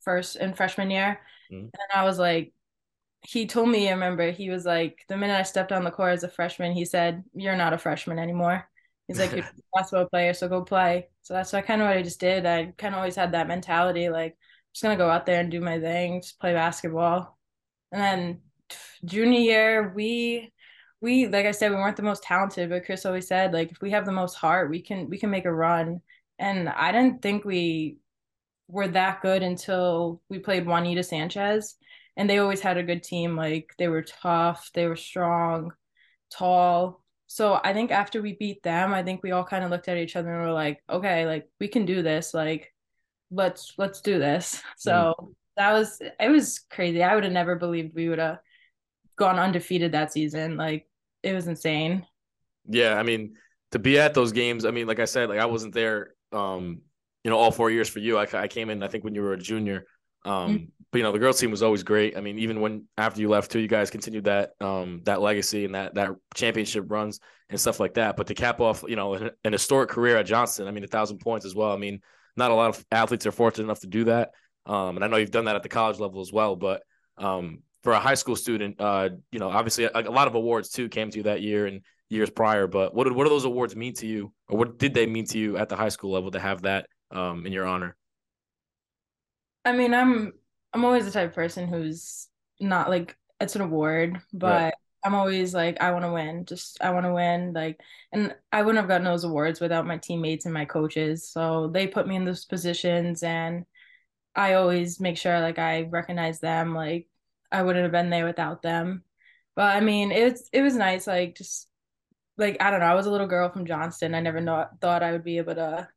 first 0.00 0.36
in 0.36 0.54
freshman 0.54 0.90
year. 0.90 1.20
Mm-hmm. 1.52 1.64
And 1.64 1.72
I 1.94 2.04
was 2.04 2.18
like, 2.18 2.52
he 3.24 3.46
told 3.46 3.68
me, 3.68 3.88
I 3.88 3.92
remember 3.92 4.30
he 4.30 4.50
was 4.50 4.64
like, 4.64 5.04
the 5.08 5.16
minute 5.16 5.38
I 5.38 5.42
stepped 5.42 5.72
on 5.72 5.84
the 5.84 5.90
court 5.90 6.12
as 6.12 6.24
a 6.24 6.28
freshman, 6.28 6.72
he 6.72 6.84
said, 6.84 7.22
You're 7.34 7.56
not 7.56 7.72
a 7.72 7.78
freshman 7.78 8.18
anymore. 8.18 8.68
He's 9.06 9.18
like, 9.18 9.32
You're 9.32 9.44
a 9.44 9.52
basketball 9.74 10.08
player, 10.08 10.34
so 10.34 10.48
go 10.48 10.62
play. 10.62 11.08
So 11.22 11.34
that's 11.34 11.52
what, 11.52 11.66
kind 11.66 11.80
of 11.80 11.88
what 11.88 11.96
I 11.96 12.02
just 12.02 12.20
did. 12.20 12.46
I 12.46 12.72
kind 12.76 12.94
of 12.94 12.98
always 12.98 13.16
had 13.16 13.32
that 13.32 13.48
mentality, 13.48 14.08
like, 14.08 14.32
I'm 14.32 14.74
just 14.74 14.82
gonna 14.82 14.96
go 14.96 15.10
out 15.10 15.26
there 15.26 15.40
and 15.40 15.50
do 15.50 15.60
my 15.60 15.78
thing, 15.78 16.22
just 16.22 16.40
play 16.40 16.52
basketball. 16.52 17.38
And 17.92 18.02
then 18.02 18.40
junior 19.04 19.40
year, 19.40 19.92
we 19.94 20.52
we 21.00 21.26
like 21.28 21.46
I 21.46 21.50
said, 21.52 21.70
we 21.70 21.76
weren't 21.76 21.96
the 21.96 22.02
most 22.02 22.22
talented, 22.22 22.70
but 22.70 22.84
Chris 22.86 23.06
always 23.06 23.28
said, 23.28 23.52
like, 23.52 23.70
if 23.72 23.80
we 23.80 23.90
have 23.90 24.06
the 24.06 24.12
most 24.12 24.34
heart, 24.34 24.70
we 24.70 24.80
can 24.80 25.08
we 25.10 25.18
can 25.18 25.30
make 25.30 25.44
a 25.44 25.52
run. 25.52 26.00
And 26.38 26.68
I 26.68 26.92
didn't 26.92 27.22
think 27.22 27.44
we 27.44 27.98
were 28.72 28.88
that 28.88 29.20
good 29.20 29.42
until 29.42 30.22
we 30.30 30.38
played 30.38 30.66
Juanita 30.66 31.02
Sanchez. 31.02 31.76
And 32.16 32.28
they 32.28 32.38
always 32.38 32.60
had 32.60 32.78
a 32.78 32.82
good 32.82 33.02
team. 33.02 33.36
Like 33.36 33.70
they 33.78 33.88
were 33.88 34.02
tough, 34.02 34.70
they 34.74 34.86
were 34.86 34.96
strong, 34.96 35.72
tall. 36.32 37.04
So 37.26 37.60
I 37.62 37.72
think 37.72 37.90
after 37.90 38.20
we 38.20 38.32
beat 38.34 38.62
them, 38.62 38.92
I 38.92 39.02
think 39.02 39.22
we 39.22 39.30
all 39.30 39.44
kind 39.44 39.62
of 39.62 39.70
looked 39.70 39.88
at 39.88 39.98
each 39.98 40.16
other 40.16 40.32
and 40.32 40.42
were 40.42 40.52
like, 40.52 40.82
okay, 40.90 41.26
like 41.26 41.48
we 41.60 41.68
can 41.68 41.86
do 41.86 42.02
this. 42.02 42.34
Like 42.34 42.72
let's 43.30 43.74
let's 43.78 44.00
do 44.00 44.18
this. 44.18 44.62
So 44.76 45.14
mm. 45.18 45.34
that 45.56 45.72
was 45.72 46.00
it 46.00 46.28
was 46.30 46.60
crazy. 46.70 47.02
I 47.02 47.14
would 47.14 47.24
have 47.24 47.32
never 47.32 47.56
believed 47.56 47.94
we 47.94 48.08
would 48.08 48.18
have 48.18 48.38
gone 49.16 49.38
undefeated 49.38 49.92
that 49.92 50.12
season. 50.12 50.56
Like 50.56 50.88
it 51.22 51.34
was 51.34 51.46
insane. 51.46 52.06
Yeah, 52.68 52.98
I 52.98 53.02
mean, 53.02 53.34
to 53.72 53.78
be 53.78 53.98
at 53.98 54.14
those 54.14 54.32
games, 54.32 54.64
I 54.64 54.70
mean, 54.70 54.86
like 54.86 55.00
I 55.00 55.04
said, 55.04 55.28
like 55.28 55.40
I 55.40 55.46
wasn't 55.46 55.74
there 55.74 56.14
um, 56.32 56.82
you 57.24 57.30
know, 57.30 57.38
all 57.38 57.50
four 57.50 57.70
years 57.70 57.88
for 57.88 57.98
you. 57.98 58.18
I, 58.18 58.26
I 58.32 58.48
came 58.48 58.70
in, 58.70 58.82
I 58.82 58.88
think, 58.88 59.04
when 59.04 59.14
you 59.14 59.22
were 59.22 59.32
a 59.32 59.38
junior. 59.38 59.84
Um, 60.24 60.32
mm-hmm. 60.32 60.64
But 60.90 60.98
you 60.98 61.04
know, 61.04 61.12
the 61.12 61.18
girls 61.18 61.40
team 61.40 61.50
was 61.50 61.62
always 61.62 61.82
great. 61.82 62.16
I 62.16 62.20
mean, 62.20 62.38
even 62.38 62.60
when 62.60 62.84
after 62.98 63.20
you 63.20 63.28
left 63.28 63.50
too, 63.50 63.60
you 63.60 63.68
guys 63.68 63.90
continued 63.90 64.24
that 64.24 64.50
um, 64.60 65.00
that 65.04 65.22
legacy 65.22 65.64
and 65.64 65.74
that 65.74 65.94
that 65.94 66.10
championship 66.34 66.84
runs 66.88 67.18
and 67.48 67.58
stuff 67.58 67.80
like 67.80 67.94
that. 67.94 68.16
But 68.16 68.26
to 68.26 68.34
cap 68.34 68.60
off, 68.60 68.84
you 68.86 68.96
know, 68.96 69.14
an, 69.14 69.30
an 69.44 69.52
historic 69.52 69.88
career 69.88 70.18
at 70.18 70.26
Johnston, 70.26 70.68
I 70.68 70.70
mean, 70.70 70.84
a 70.84 70.88
thousand 70.88 71.18
points 71.18 71.46
as 71.46 71.54
well. 71.54 71.72
I 71.72 71.78
mean, 71.78 72.00
not 72.36 72.50
a 72.50 72.54
lot 72.54 72.68
of 72.70 72.84
athletes 72.90 73.26
are 73.26 73.32
fortunate 73.32 73.64
enough 73.64 73.80
to 73.80 73.86
do 73.86 74.04
that. 74.04 74.32
Um, 74.66 74.96
and 74.96 75.04
I 75.04 75.08
know 75.08 75.16
you've 75.16 75.30
done 75.30 75.46
that 75.46 75.56
at 75.56 75.62
the 75.62 75.68
college 75.68 75.98
level 75.98 76.20
as 76.20 76.32
well. 76.32 76.56
But 76.56 76.82
um, 77.16 77.60
for 77.82 77.92
a 77.92 78.00
high 78.00 78.14
school 78.14 78.36
student, 78.36 78.80
uh, 78.80 79.10
you 79.30 79.38
know, 79.38 79.48
obviously 79.48 79.84
a, 79.84 79.90
a, 79.94 80.10
lot 80.10 80.28
of 80.28 80.34
awards 80.34 80.68
too 80.68 80.88
came 80.88 81.10
to 81.10 81.16
you 81.16 81.22
that 81.24 81.42
year 81.42 81.66
and 81.66 81.82
years 82.08 82.30
prior. 82.30 82.66
But 82.66 82.94
what 82.94 83.04
did, 83.04 83.14
what 83.14 83.24
do 83.24 83.30
those 83.30 83.44
awards 83.44 83.74
mean 83.74 83.94
to 83.94 84.06
you, 84.06 84.32
or 84.48 84.58
what 84.58 84.78
did 84.78 84.94
they 84.94 85.06
mean 85.06 85.24
to 85.26 85.38
you 85.38 85.56
at 85.56 85.68
the 85.68 85.76
high 85.76 85.88
school 85.88 86.12
level 86.12 86.30
to 86.30 86.38
have 86.38 86.62
that 86.62 86.86
um, 87.12 87.46
in 87.46 87.52
your 87.52 87.66
honor? 87.66 87.96
I 89.64 89.72
mean, 89.72 89.94
I'm 89.94 90.32
I'm 90.72 90.84
always 90.84 91.04
the 91.04 91.10
type 91.10 91.30
of 91.30 91.34
person 91.34 91.68
who's 91.68 92.28
not 92.60 92.88
like 92.90 93.16
it's 93.40 93.56
an 93.56 93.62
award, 93.62 94.20
but 94.32 94.64
right. 94.64 94.74
I'm 95.04 95.14
always 95.14 95.54
like 95.54 95.80
I 95.80 95.92
want 95.92 96.04
to 96.04 96.12
win. 96.12 96.44
Just 96.46 96.82
I 96.82 96.90
want 96.90 97.06
to 97.06 97.12
win. 97.12 97.52
Like, 97.52 97.80
and 98.12 98.34
I 98.52 98.62
wouldn't 98.62 98.80
have 98.80 98.88
gotten 98.88 99.04
those 99.04 99.24
awards 99.24 99.60
without 99.60 99.86
my 99.86 99.98
teammates 99.98 100.44
and 100.46 100.54
my 100.54 100.64
coaches. 100.64 101.28
So 101.28 101.68
they 101.68 101.86
put 101.86 102.06
me 102.08 102.16
in 102.16 102.24
those 102.24 102.44
positions, 102.44 103.22
and 103.22 103.64
I 104.34 104.54
always 104.54 105.00
make 105.00 105.18
sure 105.18 105.40
like 105.40 105.58
I 105.58 105.82
recognize 105.90 106.40
them. 106.40 106.74
Like 106.74 107.08
I 107.50 107.62
wouldn't 107.62 107.82
have 107.84 107.92
been 107.92 108.10
there 108.10 108.26
without 108.26 108.62
them. 108.62 109.04
But 109.56 109.76
I 109.76 109.80
mean, 109.80 110.12
it's 110.12 110.48
it 110.52 110.62
was 110.62 110.76
nice. 110.76 111.06
Like 111.06 111.36
just 111.36 111.68
like 112.38 112.56
I 112.60 112.70
don't 112.70 112.80
know. 112.80 112.86
I 112.86 112.94
was 112.94 113.06
a 113.06 113.10
little 113.10 113.26
girl 113.26 113.50
from 113.50 113.66
Johnston. 113.66 114.14
I 114.14 114.20
never 114.20 114.40
know, 114.40 114.66
thought 114.80 115.02
I 115.02 115.12
would 115.12 115.24
be 115.24 115.38
able 115.38 115.54
to 115.56 115.88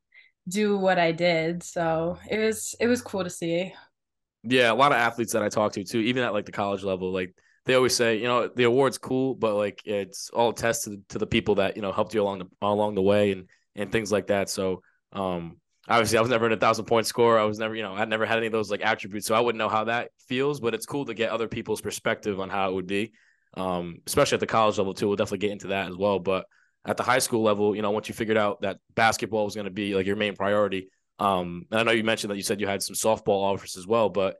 do 0.47 0.77
what 0.77 0.99
I 0.99 1.11
did. 1.11 1.63
So 1.63 2.17
it 2.29 2.37
was 2.39 2.75
it 2.79 2.87
was 2.87 3.01
cool 3.01 3.23
to 3.23 3.29
see. 3.29 3.73
Yeah, 4.43 4.71
a 4.71 4.75
lot 4.75 4.91
of 4.91 4.97
athletes 4.97 5.33
that 5.33 5.41
I 5.41 5.49
talk 5.49 5.73
to 5.73 5.83
too, 5.83 5.99
even 5.99 6.23
at 6.23 6.33
like 6.33 6.45
the 6.45 6.51
college 6.51 6.83
level, 6.83 7.11
like 7.11 7.35
they 7.65 7.73
always 7.73 7.95
say, 7.95 8.17
you 8.17 8.27
know, 8.27 8.47
the 8.47 8.65
award's 8.65 8.97
cool, 8.99 9.33
but 9.33 9.55
like 9.55 9.81
it's 9.85 10.29
all 10.29 10.53
tested 10.53 11.07
to 11.09 11.17
the 11.17 11.25
people 11.25 11.55
that 11.55 11.75
you 11.75 11.81
know 11.81 11.91
helped 11.91 12.13
you 12.13 12.21
along 12.21 12.39
the 12.39 12.47
along 12.61 12.95
the 12.95 13.01
way 13.01 13.31
and 13.31 13.49
and 13.75 13.91
things 13.91 14.11
like 14.11 14.27
that. 14.27 14.49
So 14.49 14.81
um 15.13 15.57
obviously 15.87 16.17
I 16.17 16.21
was 16.21 16.29
never 16.29 16.45
in 16.45 16.51
a 16.51 16.57
thousand 16.57 16.85
point 16.85 17.07
score. 17.07 17.39
I 17.39 17.43
was 17.43 17.57
never, 17.59 17.75
you 17.75 17.83
know, 17.83 17.93
I 17.93 18.05
never 18.05 18.25
had 18.25 18.37
any 18.37 18.47
of 18.47 18.51
those 18.51 18.69
like 18.69 18.81
attributes. 18.81 19.25
So 19.27 19.35
I 19.35 19.39
wouldn't 19.39 19.59
know 19.59 19.69
how 19.69 19.85
that 19.85 20.11
feels, 20.27 20.59
but 20.59 20.73
it's 20.73 20.85
cool 20.85 21.05
to 21.05 21.13
get 21.13 21.31
other 21.31 21.47
people's 21.47 21.81
perspective 21.81 22.39
on 22.39 22.49
how 22.49 22.69
it 22.69 22.73
would 22.75 22.87
be. 22.87 23.13
Um, 23.55 23.99
especially 24.05 24.35
at 24.35 24.41
the 24.41 24.47
college 24.47 24.77
level 24.77 24.93
too. 24.93 25.07
We'll 25.07 25.15
definitely 25.15 25.39
get 25.39 25.51
into 25.51 25.67
that 25.67 25.89
as 25.89 25.95
well. 25.95 26.19
But 26.19 26.45
at 26.85 26.97
the 26.97 27.03
high 27.03 27.19
school 27.19 27.41
level, 27.41 27.75
you 27.75 27.81
know, 27.81 27.91
once 27.91 28.07
you 28.07 28.13
figured 28.13 28.37
out 28.37 28.61
that 28.61 28.77
basketball 28.93 29.45
was 29.45 29.55
going 29.55 29.65
to 29.65 29.71
be 29.71 29.95
like 29.95 30.05
your 30.05 30.15
main 30.15 30.35
priority. 30.35 30.89
Um, 31.17 31.65
and 31.71 31.79
I 31.79 31.83
know 31.83 31.91
you 31.91 32.03
mentioned 32.03 32.31
that 32.31 32.37
you 32.37 32.43
said 32.43 32.61
you 32.61 32.67
had 32.67 32.83
some 32.83 32.95
softball 32.95 33.53
offers 33.53 33.77
as 33.77 33.87
well, 33.87 34.09
but 34.09 34.35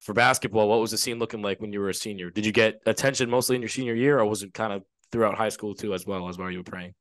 for 0.00 0.12
basketball, 0.12 0.68
what 0.68 0.80
was 0.80 0.90
the 0.90 0.98
scene 0.98 1.18
looking 1.18 1.42
like 1.42 1.60
when 1.60 1.72
you 1.72 1.80
were 1.80 1.88
a 1.88 1.94
senior? 1.94 2.30
Did 2.30 2.44
you 2.44 2.52
get 2.52 2.80
attention 2.86 3.30
mostly 3.30 3.56
in 3.56 3.62
your 3.62 3.68
senior 3.68 3.94
year, 3.94 4.18
or 4.18 4.26
was 4.26 4.42
it 4.42 4.52
kind 4.52 4.72
of 4.72 4.82
throughout 5.12 5.36
high 5.36 5.48
school 5.48 5.74
too, 5.74 5.94
as 5.94 6.06
well 6.06 6.28
as 6.28 6.36
while 6.36 6.50
you 6.50 6.58
were 6.58 6.64
praying? 6.64 6.94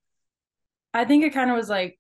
I 0.94 1.06
think 1.06 1.24
it 1.24 1.34
kind 1.34 1.50
of 1.50 1.58
was 1.58 1.70
like 1.70 2.00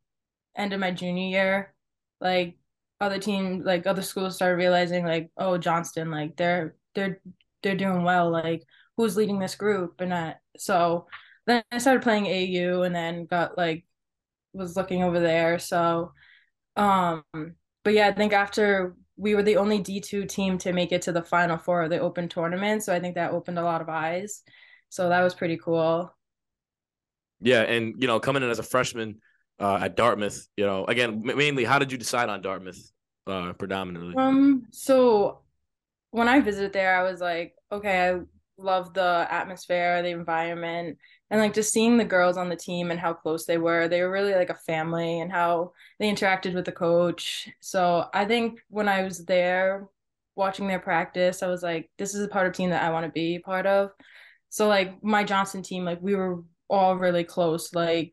end 0.55 0.71
of 0.71 0.79
my 0.79 0.91
junior 0.91 1.27
year, 1.27 1.73
like 2.21 2.57
other 3.01 3.19
teams, 3.19 3.65
like 3.65 3.87
other 3.87 4.01
schools 4.01 4.35
started 4.35 4.55
realizing, 4.55 5.05
like, 5.05 5.31
oh, 5.37 5.57
Johnston, 5.57 6.11
like 6.11 6.37
they're 6.37 6.75
they're 6.93 7.19
they're 7.63 7.75
doing 7.75 8.03
well, 8.03 8.29
like 8.29 8.63
who's 8.95 9.17
leading 9.17 9.39
this 9.39 9.55
group, 9.55 9.99
and 9.99 10.11
that 10.11 10.39
so 10.57 11.07
then 11.45 11.63
I 11.71 11.77
started 11.77 12.03
playing 12.03 12.27
AU 12.27 12.83
and 12.83 12.95
then 12.95 13.25
got 13.25 13.57
like 13.57 13.85
was 14.53 14.75
looking 14.75 15.03
over 15.03 15.19
there. 15.19 15.59
So 15.59 16.13
um 16.75 17.23
but 17.83 17.93
yeah, 17.93 18.07
I 18.07 18.13
think 18.13 18.33
after 18.33 18.95
we 19.17 19.35
were 19.35 19.43
the 19.43 19.57
only 19.57 19.79
D2 19.79 20.27
team 20.27 20.57
to 20.59 20.73
make 20.73 20.91
it 20.91 21.03
to 21.03 21.11
the 21.11 21.21
final 21.21 21.57
four 21.57 21.83
of 21.83 21.89
the 21.89 21.99
open 21.99 22.29
tournament. 22.29 22.83
So 22.83 22.93
I 22.93 22.99
think 22.99 23.15
that 23.15 23.31
opened 23.31 23.59
a 23.59 23.63
lot 23.63 23.81
of 23.81 23.89
eyes. 23.89 24.41
So 24.89 25.09
that 25.09 25.21
was 25.21 25.35
pretty 25.35 25.57
cool. 25.57 26.13
Yeah, 27.41 27.61
and 27.61 27.95
you 28.01 28.07
know, 28.07 28.19
coming 28.19 28.41
in 28.41 28.49
as 28.49 28.59
a 28.59 28.63
freshman 28.63 29.19
uh, 29.59 29.79
at 29.81 29.95
Dartmouth, 29.95 30.47
you 30.55 30.65
know, 30.65 30.85
again, 30.85 31.21
mainly, 31.23 31.63
how 31.65 31.77
did 31.77 31.91
you 31.91 31.97
decide 31.97 32.29
on 32.29 32.41
Dartmouth 32.41 32.91
uh, 33.27 33.53
predominantly? 33.53 34.15
Um, 34.17 34.67
so 34.71 35.39
when 36.11 36.27
I 36.27 36.39
visited 36.39 36.73
there, 36.73 36.95
I 36.95 37.03
was 37.03 37.19
like, 37.19 37.53
okay, 37.71 38.09
I 38.09 38.19
love 38.57 38.93
the 38.93 39.27
atmosphere, 39.29 40.01
the 40.01 40.09
environment, 40.09 40.97
and 41.33 41.41
like 41.41 41.55
just 41.55 41.73
seeing 41.73 41.97
the 41.97 42.05
girls 42.05 42.37
on 42.37 42.47
the 42.47 42.55
team 42.55 42.91
and 42.91 42.99
how 42.99 43.11
close 43.11 43.47
they 43.47 43.57
were. 43.57 43.87
They 43.87 44.03
were 44.03 44.11
really 44.11 44.35
like 44.35 44.51
a 44.51 44.53
family 44.53 45.19
and 45.19 45.31
how 45.31 45.71
they 45.99 46.07
interacted 46.07 46.53
with 46.53 46.65
the 46.65 46.71
coach. 46.71 47.49
So 47.59 48.05
I 48.13 48.25
think 48.25 48.59
when 48.69 48.87
I 48.87 49.01
was 49.01 49.25
there 49.25 49.87
watching 50.35 50.67
their 50.67 50.77
practice, 50.77 51.41
I 51.41 51.47
was 51.47 51.63
like, 51.63 51.89
this 51.97 52.13
is 52.13 52.23
a 52.23 52.27
part 52.27 52.45
of 52.45 52.53
team 52.53 52.69
that 52.69 52.83
I 52.83 52.91
want 52.91 53.07
to 53.07 53.11
be 53.11 53.39
part 53.39 53.65
of. 53.65 53.89
So 54.49 54.67
like 54.67 55.03
my 55.03 55.23
Johnston 55.23 55.63
team, 55.63 55.83
like 55.85 55.97
we 56.03 56.13
were 56.13 56.43
all 56.69 56.97
really 56.97 57.23
close. 57.23 57.73
Like 57.73 58.11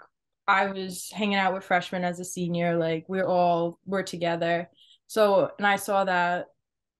I 0.48 0.68
was 0.68 1.10
hanging 1.12 1.34
out 1.34 1.52
with 1.52 1.64
freshmen 1.64 2.04
as 2.04 2.20
a 2.20 2.24
senior, 2.24 2.78
like 2.78 3.04
we're 3.06 3.28
all 3.28 3.78
we're 3.84 4.02
together. 4.02 4.70
So 5.08 5.50
and 5.58 5.66
I 5.66 5.76
saw 5.76 6.04
that 6.04 6.46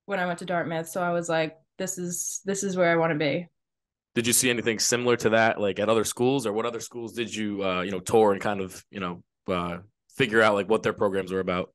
when 0.05 0.21
I 0.21 0.27
went 0.27 0.41
to 0.41 0.45
Dartmouth. 0.45 0.91
So 0.91 1.03
I 1.03 1.13
was 1.13 1.31
like, 1.31 1.57
this 1.79 1.97
is 1.97 2.43
this 2.45 2.63
is 2.63 2.77
where 2.77 2.93
I 2.93 2.97
want 2.97 3.13
to 3.13 3.19
be. 3.19 3.49
Did 4.15 4.27
you 4.27 4.33
see 4.33 4.51
anything 4.51 4.79
similar 4.79 5.17
to 5.19 5.31
that, 5.31 5.61
like 5.61 5.79
at 5.79 5.89
other 5.89 6.05
schools, 6.05 6.47
or 6.47 6.53
what 6.53 6.67
other 6.67 6.81
schools 6.81 7.13
did 7.13 7.35
you, 7.35 7.63
uh, 7.65 7.83
you 7.83 7.91
know, 7.91 8.01
tour 8.01 8.33
and 8.33 8.41
kind 8.41 8.61
of, 8.61 8.85
you 8.91 9.01
know, 9.01 9.23
uh, 9.49 9.79
figure 10.17 10.43
out 10.43 10.55
like 10.55 10.69
what 10.69 10.83
their 10.83 10.93
programs 10.93 11.33
were 11.33 11.41
about? 11.41 11.73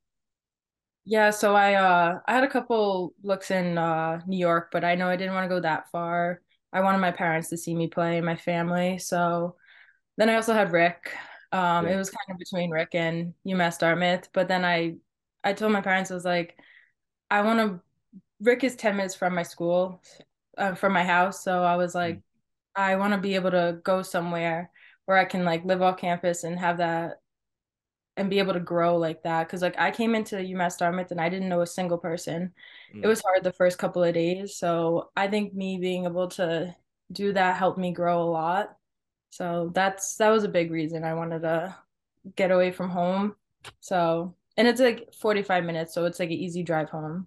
Yeah, 1.04 1.30
so 1.30 1.54
I 1.54 1.74
uh 1.74 2.18
I 2.26 2.34
had 2.34 2.44
a 2.44 2.50
couple 2.50 3.14
looks 3.22 3.50
in 3.50 3.78
uh 3.78 4.20
New 4.26 4.38
York, 4.38 4.70
but 4.72 4.84
I 4.84 4.96
know 4.96 5.08
I 5.08 5.16
didn't 5.16 5.34
want 5.34 5.44
to 5.44 5.54
go 5.54 5.60
that 5.60 5.88
far. 5.90 6.42
I 6.72 6.80
wanted 6.80 6.98
my 6.98 7.12
parents 7.12 7.48
to 7.50 7.56
see 7.56 7.74
me 7.74 7.86
play, 7.86 8.20
my 8.20 8.36
family. 8.36 8.98
So 8.98 9.56
then 10.16 10.28
I 10.28 10.34
also 10.34 10.52
had 10.52 10.72
Rick. 10.72 11.12
Um, 11.52 11.86
yeah. 11.86 11.94
it 11.94 11.96
was 11.96 12.10
kind 12.10 12.30
of 12.30 12.38
between 12.38 12.70
Rick 12.70 12.94
and 12.94 13.34
UMass 13.46 13.78
Dartmouth, 13.78 14.28
but 14.32 14.48
then 14.48 14.64
I 14.64 14.96
I 15.44 15.52
told 15.52 15.72
my 15.72 15.80
parents, 15.80 16.10
I 16.10 16.14
was 16.14 16.24
like, 16.24 16.58
I 17.30 17.42
want 17.42 17.60
to, 17.60 17.80
Rick 18.40 18.64
is 18.64 18.74
10 18.76 18.96
minutes 18.96 19.14
from 19.14 19.34
my 19.34 19.44
school, 19.44 20.02
uh, 20.58 20.74
from 20.74 20.92
my 20.92 21.04
house. 21.04 21.42
So 21.44 21.62
I 21.62 21.76
was 21.76 21.94
like, 21.94 22.20
I 22.76 22.96
want 22.96 23.14
to 23.14 23.18
be 23.18 23.34
able 23.34 23.50
to 23.52 23.78
go 23.82 24.02
somewhere 24.02 24.70
where 25.06 25.16
I 25.16 25.24
can 25.24 25.44
like 25.44 25.64
live 25.64 25.82
off 25.82 25.96
campus 25.96 26.44
and 26.44 26.58
have 26.58 26.78
that 26.78 27.20
and 28.16 28.30
be 28.30 28.38
able 28.38 28.54
to 28.54 28.60
grow 28.60 28.96
like 28.96 29.22
that. 29.22 29.48
Cause 29.48 29.62
like 29.62 29.78
I 29.78 29.90
came 29.90 30.14
into 30.14 30.36
UMass 30.36 30.78
Dartmouth 30.78 31.10
and 31.10 31.20
I 31.20 31.28
didn't 31.28 31.48
know 31.48 31.60
a 31.60 31.66
single 31.66 31.98
person. 31.98 32.52
Mm. 32.94 33.04
It 33.04 33.06
was 33.06 33.20
hard 33.20 33.44
the 33.44 33.52
first 33.52 33.78
couple 33.78 34.02
of 34.02 34.14
days. 34.14 34.56
So 34.56 35.10
I 35.16 35.28
think 35.28 35.54
me 35.54 35.78
being 35.78 36.04
able 36.04 36.28
to 36.28 36.74
do 37.12 37.32
that 37.32 37.56
helped 37.56 37.78
me 37.78 37.92
grow 37.92 38.22
a 38.22 38.24
lot. 38.24 38.76
So 39.30 39.70
that's 39.74 40.16
that 40.16 40.30
was 40.30 40.44
a 40.44 40.48
big 40.48 40.70
reason 40.70 41.04
I 41.04 41.14
wanted 41.14 41.42
to 41.42 41.76
get 42.36 42.50
away 42.50 42.72
from 42.72 42.90
home. 42.90 43.36
So 43.80 44.34
and 44.56 44.66
it's 44.66 44.80
like 44.80 45.12
45 45.12 45.64
minutes, 45.64 45.92
so 45.92 46.06
it's 46.06 46.18
like 46.18 46.30
an 46.30 46.36
easy 46.36 46.62
drive 46.62 46.88
home. 46.88 47.26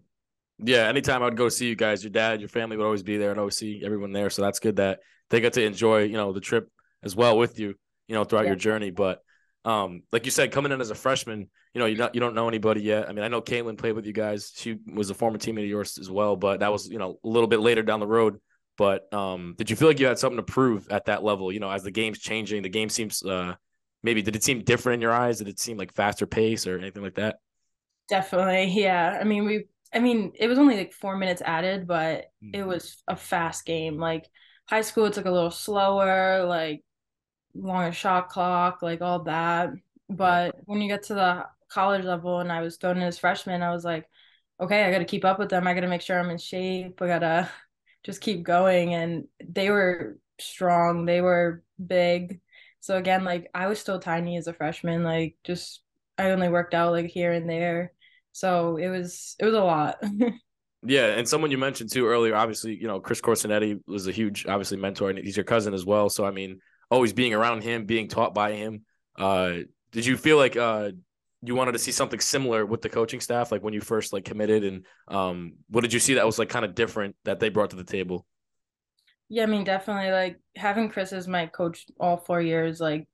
Yeah, 0.58 0.88
anytime 0.88 1.24
I'd 1.24 1.38
go 1.38 1.48
see 1.48 1.68
you 1.68 1.76
guys, 1.76 2.04
your 2.04 2.12
dad, 2.12 2.42
your 2.42 2.50
family 2.50 2.76
would 2.76 2.86
always 2.86 3.04
be 3.04 3.18
there 3.18 3.32
and 3.32 3.40
always 3.40 3.56
see 3.56 3.82
everyone 3.86 4.12
there. 4.12 4.30
So 4.30 4.42
that's 4.42 4.60
good 4.60 4.78
that 4.78 5.00
they 5.30 5.42
get 5.42 5.54
to 5.54 5.64
enjoy, 5.64 6.04
you 6.04 6.14
know, 6.14 6.34
the 6.34 6.42
trip 6.42 6.70
as 7.04 7.16
well 7.16 7.38
with 7.38 7.60
you, 7.60 7.76
you 8.08 8.16
know, 8.16 8.24
throughout 8.24 8.44
Yeah. 8.44 8.50
your 8.50 8.56
journey. 8.58 8.90
But 8.92 9.22
um, 9.66 10.04
like 10.12 10.26
you 10.26 10.32
said, 10.32 10.52
coming 10.52 10.72
in 10.72 10.82
as 10.82 10.90
a 10.90 10.96
freshman, 10.96 11.50
you 11.74 11.80
know, 11.80 11.86
you 11.86 11.98
not 11.98 12.16
you 12.16 12.22
don't 12.22 12.36
know 12.36 12.48
anybody 12.48 12.82
yet. 12.82 13.10
I 13.10 13.14
mean, 13.14 13.24
I 13.24 13.28
know 13.28 13.42
Caitlin 13.42 13.78
played 13.78 13.94
with 13.94 14.06
you 14.06 14.14
guys. 14.14 14.52
She 14.56 14.78
was 14.94 15.10
a 15.10 15.14
former 15.14 15.38
teammate 15.38 15.64
of 15.64 15.70
yours 15.70 15.98
as 16.00 16.10
well, 16.10 16.36
but 16.36 16.62
that 16.62 16.72
was, 16.72 16.88
you 16.90 16.98
know, 16.98 17.20
a 17.24 17.28
little 17.28 17.48
bit 17.48 17.60
later 17.60 17.84
down 17.84 18.00
the 18.00 18.08
road. 18.08 18.40
But 18.78 19.14
um, 19.14 19.56
did 19.58 19.70
you 19.70 19.76
feel 19.76 19.90
like 19.90 20.00
you 20.00 20.06
had 20.08 20.18
something 20.18 20.38
to 20.38 20.44
prove 20.44 20.88
at 20.90 21.06
that 21.06 21.24
level? 21.24 21.52
You 21.52 21.60
know, 21.60 21.70
as 21.70 21.84
the 21.84 21.92
game's 21.92 22.20
changing, 22.20 22.64
the 22.64 22.70
game 22.70 22.90
seems 22.90 23.22
uh 23.24 23.56
maybe 24.02 24.22
did 24.22 24.36
it 24.36 24.44
seem 24.44 24.64
different 24.64 24.96
in 24.96 25.02
your 25.02 25.12
eyes? 25.14 25.40
Did 25.40 25.50
it 25.50 25.60
seem 25.60 25.78
like 25.78 25.94
faster 25.94 26.26
pace 26.26 26.66
or 26.66 26.78
anything 26.80 27.04
like 27.04 27.16
that? 27.16 27.38
Definitely. 28.08 28.82
Yeah. 28.82 29.18
I 29.20 29.24
mean, 29.24 29.46
we 29.46 29.66
I 29.94 30.00
mean, 30.00 30.34
it 30.36 30.48
was 30.48 30.58
only 30.60 30.78
like 30.78 30.94
4 30.94 31.18
minutes 31.18 31.42
added, 31.44 31.88
but 31.88 32.26
it 32.54 32.64
was 32.66 33.02
a 33.08 33.16
fast 33.16 33.66
game. 33.66 33.98
Like 33.98 34.28
high 34.70 34.82
school 34.82 35.06
it's 35.06 35.18
like 35.18 35.26
a 35.26 35.32
little 35.32 35.52
slower, 35.52 36.46
like 36.46 36.84
longer 37.56 37.92
shot 37.92 38.30
clock, 38.30 38.82
like 38.82 39.02
all 39.02 39.24
that. 39.24 39.72
But 40.10 40.56
when 40.66 40.82
you 40.82 40.88
get 40.88 41.04
to 41.04 41.14
the 41.16 41.46
college 41.70 42.06
level 42.06 42.40
and 42.40 42.52
I 42.52 42.62
was 42.62 42.78
going 42.78 42.98
in 42.98 43.04
as 43.04 43.20
freshman, 43.20 43.64
I 43.64 43.72
was 43.72 43.86
like, 43.86 44.08
okay, 44.60 44.84
I 44.84 44.92
got 44.92 45.00
to 45.00 45.06
keep 45.06 45.26
up 45.26 45.40
with 45.40 45.50
them. 45.50 45.68
I 45.68 45.74
got 45.74 45.82
to 45.82 45.88
make 45.88 46.02
sure 46.02 46.20
I'm 46.20 46.30
in 46.30 46.38
shape. 46.38 47.02
I 47.02 47.08
got 47.08 47.20
to 47.20 47.50
just 48.04 48.22
keep 48.22 48.44
going. 48.44 48.94
And 48.94 49.28
they 49.44 49.70
were 49.70 50.18
strong, 50.40 51.06
they 51.06 51.22
were 51.22 51.64
big. 51.86 52.42
So 52.82 52.98
again, 52.98 53.24
like 53.26 53.50
I 53.54 53.68
was 53.68 53.80
still 53.80 54.00
tiny 54.00 54.38
as 54.38 54.48
a 54.48 54.54
freshman, 54.54 55.04
like 55.04 55.36
just 55.44 55.82
I 56.18 56.32
only 56.32 56.50
worked 56.50 56.74
out 56.74 56.92
like 56.92 57.08
here 57.08 57.32
and 57.34 57.50
there. 57.50 57.94
So 58.32 58.78
it 58.78 58.90
was 58.90 59.36
it 59.40 59.46
was 59.46 59.54
a 59.54 59.64
lot. 59.64 60.02
Yeah, 60.84 61.08
and 61.08 61.28
someone 61.28 61.52
you 61.52 61.58
mentioned 61.58 61.92
too 61.92 62.08
earlier, 62.08 62.36
obviously, 62.36 62.76
you 62.76 62.88
know, 62.88 63.00
Chris 63.00 63.20
Corsinetti 63.20 63.80
was 63.86 64.08
a 64.08 64.12
huge, 64.12 64.46
obviously, 64.48 64.78
mentor, 64.78 65.10
and 65.10 65.20
he's 65.20 65.36
your 65.36 65.44
cousin 65.44 65.74
as 65.74 65.86
well. 65.86 66.10
So, 66.10 66.26
I 66.26 66.32
mean, 66.32 66.60
always 66.90 67.12
being 67.14 67.34
around 67.34 67.64
him, 67.64 67.86
being 67.86 68.08
taught 68.08 68.34
by 68.34 68.54
him. 68.54 68.86
Uh, 69.18 69.60
did 69.92 70.06
you 70.06 70.16
feel 70.16 70.38
like 70.38 70.56
uh, 70.56 70.92
you 71.42 71.56
wanted 71.56 71.74
to 71.74 71.80
see 71.80 71.92
something 71.92 72.20
similar 72.20 72.66
with 72.66 72.82
the 72.82 72.90
coaching 72.90 73.20
staff, 73.20 73.52
like 73.52 73.64
when 73.64 73.74
you 73.74 73.82
first 73.82 74.14
like 74.14 74.26
committed, 74.26 74.64
and 74.64 74.86
um, 75.08 75.54
what 75.70 75.82
did 75.82 75.94
you 75.94 76.00
see 76.00 76.16
that 76.16 76.26
was 76.26 76.40
like 76.40 76.50
kind 76.50 76.66
of 76.66 76.76
different 76.76 77.16
that 77.26 77.40
they 77.40 77.50
brought 77.50 77.72
to 77.72 77.76
the 77.76 77.84
table? 77.84 78.26
Yeah, 79.30 79.44
I 79.44 79.46
mean, 79.46 79.64
definitely 79.64 80.12
like 80.12 80.40
having 80.56 80.90
Chris 80.90 81.14
as 81.14 81.28
my 81.28 81.46
coach 81.46 81.86
all 82.00 82.18
four 82.18 82.42
years, 82.42 82.80
like 82.80 83.08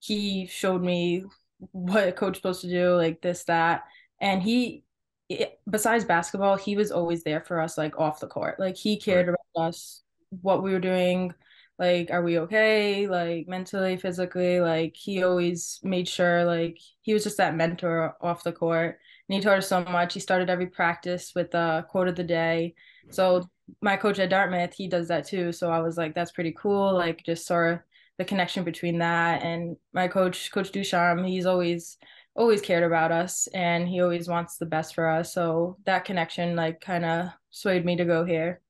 he 0.00 0.46
showed 0.46 0.82
me 0.82 1.24
what 1.72 2.08
a 2.08 2.12
coach 2.12 2.36
supposed 2.36 2.60
to 2.62 2.68
do, 2.68 2.94
like 2.94 3.20
this, 3.20 3.44
that. 3.44 3.84
And 4.20 4.42
he, 4.42 4.84
it, 5.30 5.60
besides 5.70 6.04
basketball, 6.04 6.56
he 6.56 6.76
was 6.76 6.90
always 6.90 7.22
there 7.22 7.40
for 7.40 7.60
us, 7.60 7.78
like 7.78 7.98
off 7.98 8.20
the 8.20 8.26
court. 8.26 8.58
Like 8.58 8.76
he 8.76 8.98
cared 8.98 9.28
about 9.28 9.68
us, 9.68 10.02
what 10.42 10.62
we 10.62 10.72
were 10.72 10.80
doing, 10.80 11.32
like, 11.78 12.10
are 12.10 12.22
we 12.22 12.40
okay? 12.40 13.06
Like 13.06 13.48
mentally, 13.48 13.96
physically, 13.96 14.60
like 14.60 14.96
he 14.96 15.22
always 15.22 15.78
made 15.82 16.08
sure, 16.08 16.44
like 16.44 16.78
he 17.00 17.14
was 17.14 17.22
just 17.22 17.36
that 17.38 17.56
mentor 17.56 18.16
off 18.20 18.42
the 18.42 18.52
court. 18.52 18.98
And 19.28 19.36
he 19.36 19.40
taught 19.40 19.58
us 19.58 19.68
so 19.68 19.84
much. 19.84 20.14
He 20.14 20.20
started 20.20 20.50
every 20.50 20.66
practice 20.66 21.32
with 21.34 21.54
a 21.54 21.86
quote 21.88 22.08
of 22.08 22.16
the 22.16 22.24
day. 22.24 22.74
So 23.10 23.48
my 23.80 23.96
coach 23.96 24.18
at 24.18 24.30
Dartmouth, 24.30 24.74
he 24.74 24.88
does 24.88 25.08
that 25.08 25.26
too. 25.26 25.52
So 25.52 25.70
I 25.70 25.80
was 25.80 25.96
like, 25.96 26.14
that's 26.14 26.32
pretty 26.32 26.54
cool. 26.58 26.92
Like 26.92 27.22
just 27.24 27.46
sort 27.46 27.74
of 27.74 27.78
the 28.18 28.24
connection 28.24 28.64
between 28.64 28.98
that 28.98 29.42
and 29.42 29.76
my 29.94 30.08
coach, 30.08 30.50
Coach 30.50 30.72
Ducharme, 30.72 31.24
he's 31.24 31.46
always 31.46 31.96
always 32.34 32.60
cared 32.60 32.84
about 32.84 33.12
us 33.12 33.48
and 33.54 33.88
he 33.88 34.00
always 34.00 34.28
wants 34.28 34.56
the 34.56 34.66
best 34.66 34.94
for 34.94 35.08
us. 35.08 35.34
So 35.34 35.76
that 35.84 36.04
connection 36.04 36.56
like 36.56 36.80
kind 36.80 37.04
of 37.04 37.28
swayed 37.50 37.84
me 37.84 37.96
to 37.96 38.04
go 38.04 38.24
here. 38.24 38.60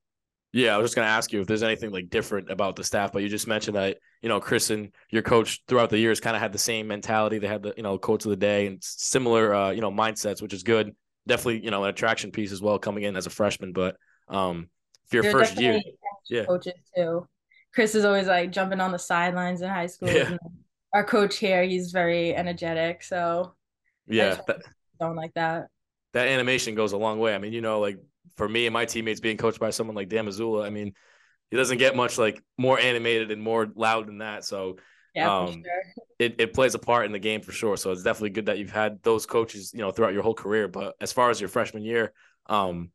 Yeah, 0.52 0.74
I 0.74 0.78
was 0.78 0.86
just 0.86 0.96
gonna 0.96 1.06
ask 1.06 1.32
you 1.32 1.40
if 1.40 1.46
there's 1.46 1.62
anything 1.62 1.92
like 1.92 2.10
different 2.10 2.50
about 2.50 2.74
the 2.74 2.82
staff, 2.82 3.12
but 3.12 3.22
you 3.22 3.28
just 3.28 3.46
mentioned 3.46 3.76
that 3.76 3.98
you 4.20 4.28
know 4.28 4.40
Chris 4.40 4.70
and 4.70 4.90
your 5.08 5.22
coach 5.22 5.62
throughout 5.68 5.90
the 5.90 5.98
years 5.98 6.18
kind 6.18 6.34
of 6.34 6.42
had 6.42 6.52
the 6.52 6.58
same 6.58 6.88
mentality. 6.88 7.38
They 7.38 7.46
had 7.46 7.62
the 7.62 7.72
you 7.76 7.84
know 7.84 7.98
coach 7.98 8.24
of 8.24 8.30
the 8.30 8.36
day 8.36 8.66
and 8.66 8.82
similar 8.82 9.54
uh, 9.54 9.70
you 9.70 9.80
know 9.80 9.92
mindsets, 9.92 10.42
which 10.42 10.52
is 10.52 10.64
good. 10.64 10.94
Definitely 11.28 11.64
you 11.64 11.70
know 11.70 11.84
an 11.84 11.90
attraction 11.90 12.32
piece 12.32 12.50
as 12.50 12.60
well 12.60 12.80
coming 12.80 13.04
in 13.04 13.14
as 13.16 13.26
a 13.26 13.30
freshman. 13.30 13.72
But 13.72 13.96
um, 14.26 14.68
for 15.06 15.16
your 15.16 15.22
They're 15.22 15.32
first 15.32 15.60
year, 15.60 15.78
yeah. 16.28 16.46
coaches 16.46 16.74
too. 16.96 17.28
Chris 17.72 17.94
is 17.94 18.04
always 18.04 18.26
like 18.26 18.50
jumping 18.50 18.80
on 18.80 18.90
the 18.90 18.98
sidelines 18.98 19.62
in 19.62 19.68
high 19.68 19.86
school. 19.86 20.10
Yeah. 20.10 20.36
Our 20.92 21.04
coach 21.04 21.38
here, 21.38 21.62
he's 21.64 21.92
very 21.92 22.34
energetic. 22.34 23.02
So 23.02 23.54
yeah, 24.06 24.40
that, 24.46 24.62
don't 24.98 25.16
like 25.16 25.34
that. 25.34 25.68
that 26.12 26.28
animation 26.28 26.74
goes 26.74 26.92
a 26.92 26.96
long 26.96 27.18
way. 27.18 27.34
I 27.34 27.38
mean, 27.38 27.52
you 27.52 27.60
know, 27.60 27.80
like 27.80 27.98
for 28.36 28.48
me 28.48 28.66
and 28.66 28.72
my 28.72 28.84
teammates 28.84 29.20
being 29.20 29.36
coached 29.36 29.60
by 29.60 29.70
someone 29.70 29.96
like 29.96 30.08
Dan 30.08 30.26
Mazzulla, 30.26 30.64
I 30.64 30.70
mean, 30.70 30.94
he 31.50 31.56
doesn't 31.56 31.78
get 31.78 31.96
much 31.96 32.18
like 32.18 32.42
more 32.58 32.78
animated 32.78 33.30
and 33.30 33.42
more 33.42 33.68
loud 33.74 34.06
than 34.06 34.18
that. 34.18 34.44
So 34.44 34.78
Yeah, 35.14 35.30
for 35.30 35.46
Um, 35.46 35.62
sure. 35.64 35.82
it, 36.18 36.36
it 36.40 36.54
plays 36.54 36.74
a 36.74 36.78
part 36.78 37.06
in 37.06 37.12
the 37.12 37.18
game 37.18 37.40
for 37.42 37.52
sure. 37.52 37.76
So 37.76 37.92
it's 37.92 38.02
definitely 38.02 38.30
good 38.30 38.46
that 38.46 38.58
you've 38.58 38.70
had 38.72 39.02
those 39.02 39.26
coaches, 39.26 39.72
you 39.74 39.80
know, 39.80 39.90
throughout 39.90 40.12
your 40.12 40.22
whole 40.22 40.34
career. 40.34 40.68
But 40.68 40.96
as 41.00 41.12
far 41.12 41.30
as 41.30 41.40
your 41.40 41.48
freshman 41.48 41.82
year, 41.84 42.12
um, 42.46 42.90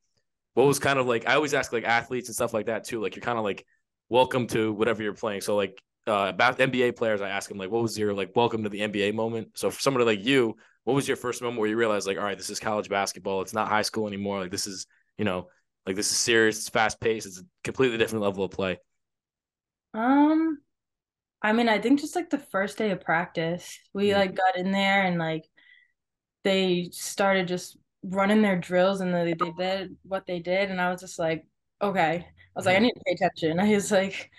what 0.53 0.67
was 0.67 0.79
kind 0.79 0.99
of 0.99 1.07
like 1.07 1.27
I 1.27 1.35
always 1.35 1.53
ask 1.53 1.73
like 1.73 1.83
athletes 1.85 2.29
and 2.29 2.35
stuff 2.35 2.53
like 2.53 2.67
that 2.67 2.85
too. 2.85 3.01
Like 3.01 3.15
you're 3.15 3.23
kind 3.23 3.37
of 3.37 3.43
like 3.45 3.65
welcome 4.09 4.47
to 4.47 4.73
whatever 4.73 5.03
you're 5.03 5.13
playing. 5.13 5.41
So 5.41 5.55
like 5.55 5.81
uh 6.07 6.27
about 6.29 6.59
NBA 6.59 6.91
players, 6.91 7.21
I 7.21 7.29
ask 7.29 7.49
them 7.49 7.57
like, 7.57 7.71
what 7.71 7.81
was 7.81 7.97
your 7.97 8.13
like 8.13 8.35
welcome 8.35 8.63
to 8.63 8.69
the 8.69 8.81
NBA 8.81 9.11
moment? 9.13 9.57
So 9.57 9.71
for 9.71 9.79
somebody 9.79 10.05
like 10.05 10.23
you, 10.25 10.55
what 10.83 10.93
was 10.93 11.07
your 11.07 11.17
first 11.17 11.41
moment 11.41 11.59
where 11.59 11.69
you 11.69 11.77
realized 11.77 12.07
like, 12.07 12.17
all 12.17 12.23
right, 12.23 12.37
this 12.37 12.49
is 12.49 12.59
college 12.59 12.89
basketball. 12.89 13.41
It's 13.41 13.53
not 13.53 13.67
high 13.69 13.81
school 13.81 14.07
anymore. 14.07 14.39
Like 14.39 14.51
this 14.51 14.67
is, 14.67 14.85
you 15.17 15.25
know, 15.25 15.49
like 15.85 15.95
this 15.95 16.11
is 16.11 16.17
serious, 16.17 16.59
it's 16.59 16.69
fast 16.69 16.99
paced, 16.99 17.27
it's 17.27 17.39
a 17.39 17.43
completely 17.63 17.97
different 17.97 18.23
level 18.23 18.43
of 18.43 18.51
play. 18.51 18.79
Um, 19.93 20.59
I 21.41 21.53
mean, 21.53 21.69
I 21.69 21.79
think 21.79 21.99
just 22.01 22.15
like 22.15 22.29
the 22.29 22.39
first 22.39 22.77
day 22.77 22.91
of 22.91 23.01
practice, 23.01 23.79
we 23.93 24.13
Mhm. 24.13 24.15
like 24.15 24.35
got 24.35 24.57
in 24.57 24.71
there 24.71 25.03
and 25.03 25.19
like 25.19 25.45
they 26.43 26.89
started 26.91 27.47
just 27.47 27.77
running 28.03 28.41
their 28.41 28.57
drills 28.59 29.01
and 29.01 29.13
they, 29.13 29.33
they 29.33 29.51
did 29.51 29.97
what 30.03 30.25
they 30.27 30.39
did. 30.39 30.71
And 30.71 30.81
I 30.81 30.91
was 30.91 31.01
just 31.01 31.19
like, 31.19 31.45
okay. 31.81 32.27
I 32.27 32.59
was 32.59 32.65
like, 32.65 32.75
I 32.77 32.79
Mhm. 32.79 32.81
need 32.81 32.93
to 32.93 33.01
pay 33.05 33.13
attention. 33.13 33.59
I 33.61 33.73
was 33.75 33.91
like, 33.91 34.31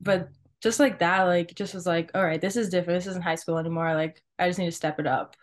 but 0.00 0.30
just 0.62 0.80
like 0.80 0.98
that, 0.98 1.22
like, 1.22 1.54
just 1.54 1.74
was 1.74 1.86
like, 1.86 2.10
all 2.14 2.24
right, 2.24 2.40
this 2.40 2.56
is 2.56 2.68
different. 2.68 2.98
This 2.98 3.06
isn't 3.08 3.22
high 3.22 3.36
school 3.36 3.58
anymore. 3.58 3.94
Like, 3.94 4.22
I 4.38 4.48
just 4.48 4.58
need 4.58 4.66
to 4.66 4.72
step 4.72 4.98
it 4.98 5.06
up. 5.06 5.36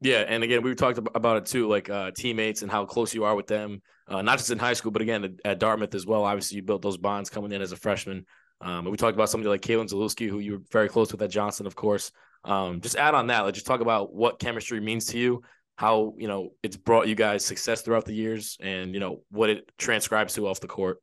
Yeah, 0.00 0.24
and 0.26 0.42
again, 0.42 0.62
we 0.62 0.74
talked 0.74 0.98
about 0.98 1.36
it 1.36 1.46
too, 1.46 1.68
like 1.68 1.88
uh, 1.88 2.10
teammates 2.10 2.62
and 2.62 2.70
how 2.70 2.84
close 2.84 3.14
you 3.14 3.22
are 3.22 3.36
with 3.36 3.46
them, 3.46 3.80
uh, 4.08 4.20
not 4.20 4.38
just 4.38 4.50
in 4.50 4.58
high 4.58 4.72
school, 4.72 4.90
but 4.90 5.00
again 5.00 5.38
at, 5.44 5.60
Dartmouth 5.60 5.94
as 5.94 6.04
well. 6.04 6.24
Obviously, 6.24 6.56
you 6.56 6.62
built 6.62 6.82
those 6.82 6.96
bonds 6.96 7.30
coming 7.30 7.52
in 7.52 7.62
as 7.62 7.70
a 7.70 7.76
freshman. 7.76 8.26
Um, 8.60 8.78
and 8.78 8.90
we 8.90 8.96
talked 8.96 9.14
about 9.14 9.30
somebody 9.30 9.48
like 9.48 9.60
Kalen 9.60 9.88
Zalewski, 9.88 10.28
who 10.28 10.40
you 10.40 10.52
were 10.52 10.62
very 10.72 10.88
close 10.88 11.12
with 11.12 11.22
at 11.22 11.30
Johnston, 11.30 11.66
of 11.66 11.76
course. 11.76 12.10
Um, 12.44 12.80
just 12.80 12.96
add 12.96 13.14
on 13.14 13.28
that, 13.28 13.42
like 13.42 13.54
just 13.54 13.66
talk 13.66 13.80
about 13.80 14.12
what 14.12 14.40
chemistry 14.40 14.80
means 14.80 15.06
to 15.06 15.18
you, 15.18 15.42
how 15.76 16.14
you 16.18 16.26
know 16.26 16.54
it's 16.64 16.76
brought 16.76 17.06
you 17.06 17.14
guys 17.14 17.44
success 17.44 17.82
throughout 17.82 18.04
the 18.04 18.14
years, 18.14 18.56
and 18.60 18.94
you 18.94 19.00
know 19.00 19.22
what 19.30 19.50
it 19.50 19.70
transcribes 19.78 20.34
to 20.34 20.48
off 20.48 20.58
the 20.58 20.66
court. 20.66 20.98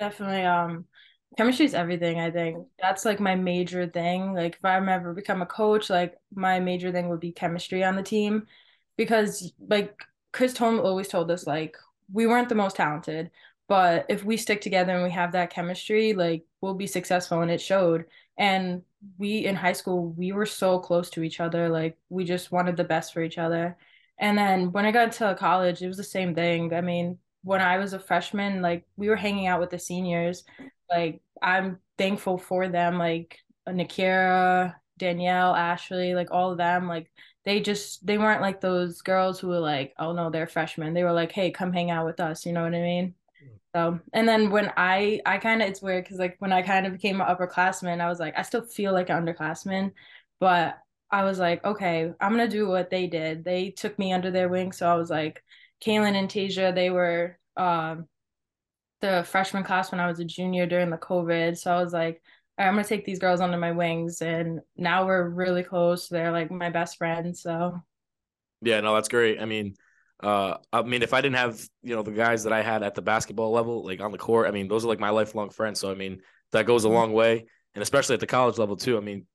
Definitely. 0.00 0.42
Um, 0.42 0.86
chemistry 1.36 1.66
is 1.66 1.74
everything, 1.74 2.18
I 2.18 2.30
think. 2.30 2.66
That's 2.80 3.04
like 3.04 3.20
my 3.20 3.34
major 3.34 3.86
thing. 3.86 4.34
Like 4.34 4.56
if 4.56 4.64
I'm 4.64 4.88
ever 4.88 5.14
become 5.14 5.42
a 5.42 5.46
coach, 5.46 5.90
like 5.90 6.16
my 6.34 6.60
major 6.60 6.90
thing 6.90 7.08
would 7.08 7.20
be 7.20 7.32
chemistry 7.32 7.84
on 7.84 7.96
the 7.96 8.02
team. 8.02 8.46
Because 8.96 9.52
like 9.68 10.02
Chris 10.32 10.52
Tome 10.52 10.80
always 10.80 11.08
told 11.08 11.30
us 11.30 11.46
like 11.46 11.76
we 12.12 12.26
weren't 12.26 12.48
the 12.48 12.54
most 12.54 12.76
talented, 12.76 13.30
but 13.68 14.06
if 14.08 14.24
we 14.24 14.36
stick 14.36 14.60
together 14.60 14.94
and 14.94 15.04
we 15.04 15.10
have 15.10 15.32
that 15.32 15.50
chemistry, 15.50 16.14
like 16.14 16.44
we'll 16.60 16.74
be 16.74 16.86
successful 16.86 17.42
and 17.42 17.50
it 17.50 17.60
showed. 17.60 18.06
And 18.38 18.82
we 19.18 19.44
in 19.44 19.54
high 19.54 19.72
school, 19.74 20.08
we 20.12 20.32
were 20.32 20.46
so 20.46 20.78
close 20.78 21.10
to 21.10 21.22
each 21.22 21.40
other. 21.40 21.68
Like 21.68 21.98
we 22.08 22.24
just 22.24 22.50
wanted 22.50 22.76
the 22.76 22.84
best 22.84 23.12
for 23.12 23.22
each 23.22 23.38
other. 23.38 23.76
And 24.18 24.36
then 24.36 24.72
when 24.72 24.84
I 24.84 24.90
got 24.90 25.12
to 25.12 25.36
college, 25.38 25.82
it 25.82 25.88
was 25.88 25.96
the 25.96 26.04
same 26.04 26.34
thing. 26.34 26.74
I 26.74 26.80
mean, 26.80 27.18
when 27.42 27.60
I 27.60 27.78
was 27.78 27.92
a 27.92 28.00
freshman, 28.00 28.62
like 28.62 28.84
we 28.96 29.08
were 29.08 29.16
hanging 29.16 29.46
out 29.46 29.60
with 29.60 29.70
the 29.70 29.78
seniors. 29.78 30.44
Like 30.90 31.20
I'm 31.42 31.78
thankful 31.98 32.38
for 32.38 32.68
them, 32.68 32.98
like 32.98 33.38
Nakira, 33.68 34.74
Danielle, 34.98 35.54
Ashley, 35.54 36.14
like 36.14 36.30
all 36.30 36.52
of 36.52 36.58
them. 36.58 36.88
Like 36.88 37.10
they 37.44 37.60
just 37.60 38.04
they 38.06 38.18
weren't 38.18 38.42
like 38.42 38.60
those 38.60 39.02
girls 39.02 39.40
who 39.40 39.48
were 39.48 39.60
like, 39.60 39.94
oh 39.98 40.12
no, 40.12 40.30
they're 40.30 40.46
freshmen. 40.46 40.94
They 40.94 41.04
were 41.04 41.12
like, 41.12 41.32
hey, 41.32 41.50
come 41.50 41.72
hang 41.72 41.90
out 41.90 42.06
with 42.06 42.20
us. 42.20 42.44
You 42.46 42.52
know 42.52 42.62
what 42.62 42.74
I 42.74 42.80
mean? 42.80 43.14
So, 43.74 44.00
and 44.14 44.26
then 44.28 44.50
when 44.50 44.72
I, 44.76 45.20
I 45.26 45.38
kind 45.38 45.62
of, 45.62 45.68
it's 45.68 45.82
weird 45.82 46.04
because 46.04 46.18
like 46.18 46.36
when 46.38 46.52
I 46.52 46.62
kind 46.62 46.86
of 46.86 46.92
became 46.92 47.20
an 47.20 47.26
upperclassman, 47.26 48.00
I 48.00 48.08
was 48.08 48.18
like, 48.18 48.34
I 48.36 48.42
still 48.42 48.62
feel 48.62 48.92
like 48.92 49.10
an 49.10 49.24
underclassman, 49.24 49.92
but 50.40 50.78
I 51.10 51.24
was 51.24 51.38
like, 51.38 51.64
okay, 51.64 52.12
I'm 52.20 52.32
gonna 52.32 52.48
do 52.48 52.66
what 52.68 52.90
they 52.90 53.06
did. 53.06 53.44
They 53.44 53.70
took 53.70 53.98
me 53.98 54.12
under 54.12 54.30
their 54.30 54.48
wing, 54.48 54.72
so 54.72 54.88
I 54.88 54.94
was 54.94 55.10
like, 55.10 55.42
Kaylin 55.84 56.14
and 56.14 56.28
Tasia, 56.28 56.74
they 56.74 56.90
were 56.90 57.38
um, 57.56 58.08
the 59.00 59.24
freshman 59.24 59.64
class 59.64 59.90
when 59.90 60.00
I 60.00 60.06
was 60.06 60.20
a 60.20 60.24
junior 60.24 60.66
during 60.66 60.90
the 60.90 60.96
COVID. 60.98 61.58
So 61.58 61.72
I 61.72 61.82
was 61.82 61.92
like, 61.92 62.22
I'm 62.58 62.74
gonna 62.74 62.84
take 62.84 63.04
these 63.04 63.20
girls 63.20 63.40
under 63.40 63.56
my 63.56 63.72
wings, 63.72 64.20
and 64.20 64.60
now 64.76 65.06
we're 65.06 65.28
really 65.28 65.62
close. 65.62 66.08
They're 66.08 66.32
like 66.32 66.50
my 66.50 66.70
best 66.70 66.96
friends. 66.98 67.42
So 67.42 67.80
yeah, 68.62 68.80
no, 68.80 68.94
that's 68.94 69.08
great. 69.08 69.40
I 69.40 69.44
mean, 69.44 69.74
uh, 70.22 70.56
I 70.72 70.82
mean, 70.82 71.02
if 71.02 71.14
I 71.14 71.20
didn't 71.20 71.36
have 71.36 71.60
you 71.82 71.94
know 71.94 72.02
the 72.02 72.10
guys 72.10 72.44
that 72.44 72.52
I 72.52 72.62
had 72.62 72.82
at 72.82 72.94
the 72.94 73.02
basketball 73.02 73.52
level, 73.52 73.84
like 73.84 74.00
on 74.00 74.10
the 74.10 74.18
court, 74.18 74.48
I 74.48 74.50
mean, 74.50 74.66
those 74.66 74.84
are 74.84 74.88
like 74.88 74.98
my 74.98 75.10
lifelong 75.10 75.50
friends. 75.50 75.78
So 75.78 75.90
I 75.90 75.94
mean, 75.94 76.20
that 76.52 76.66
goes 76.66 76.84
a 76.84 76.88
long 76.88 77.12
way, 77.12 77.46
and 77.74 77.82
especially 77.82 78.14
at 78.14 78.20
the 78.20 78.26
college 78.26 78.58
level 78.58 78.76
too. 78.76 78.96
I 78.96 79.00
mean, 79.00 79.26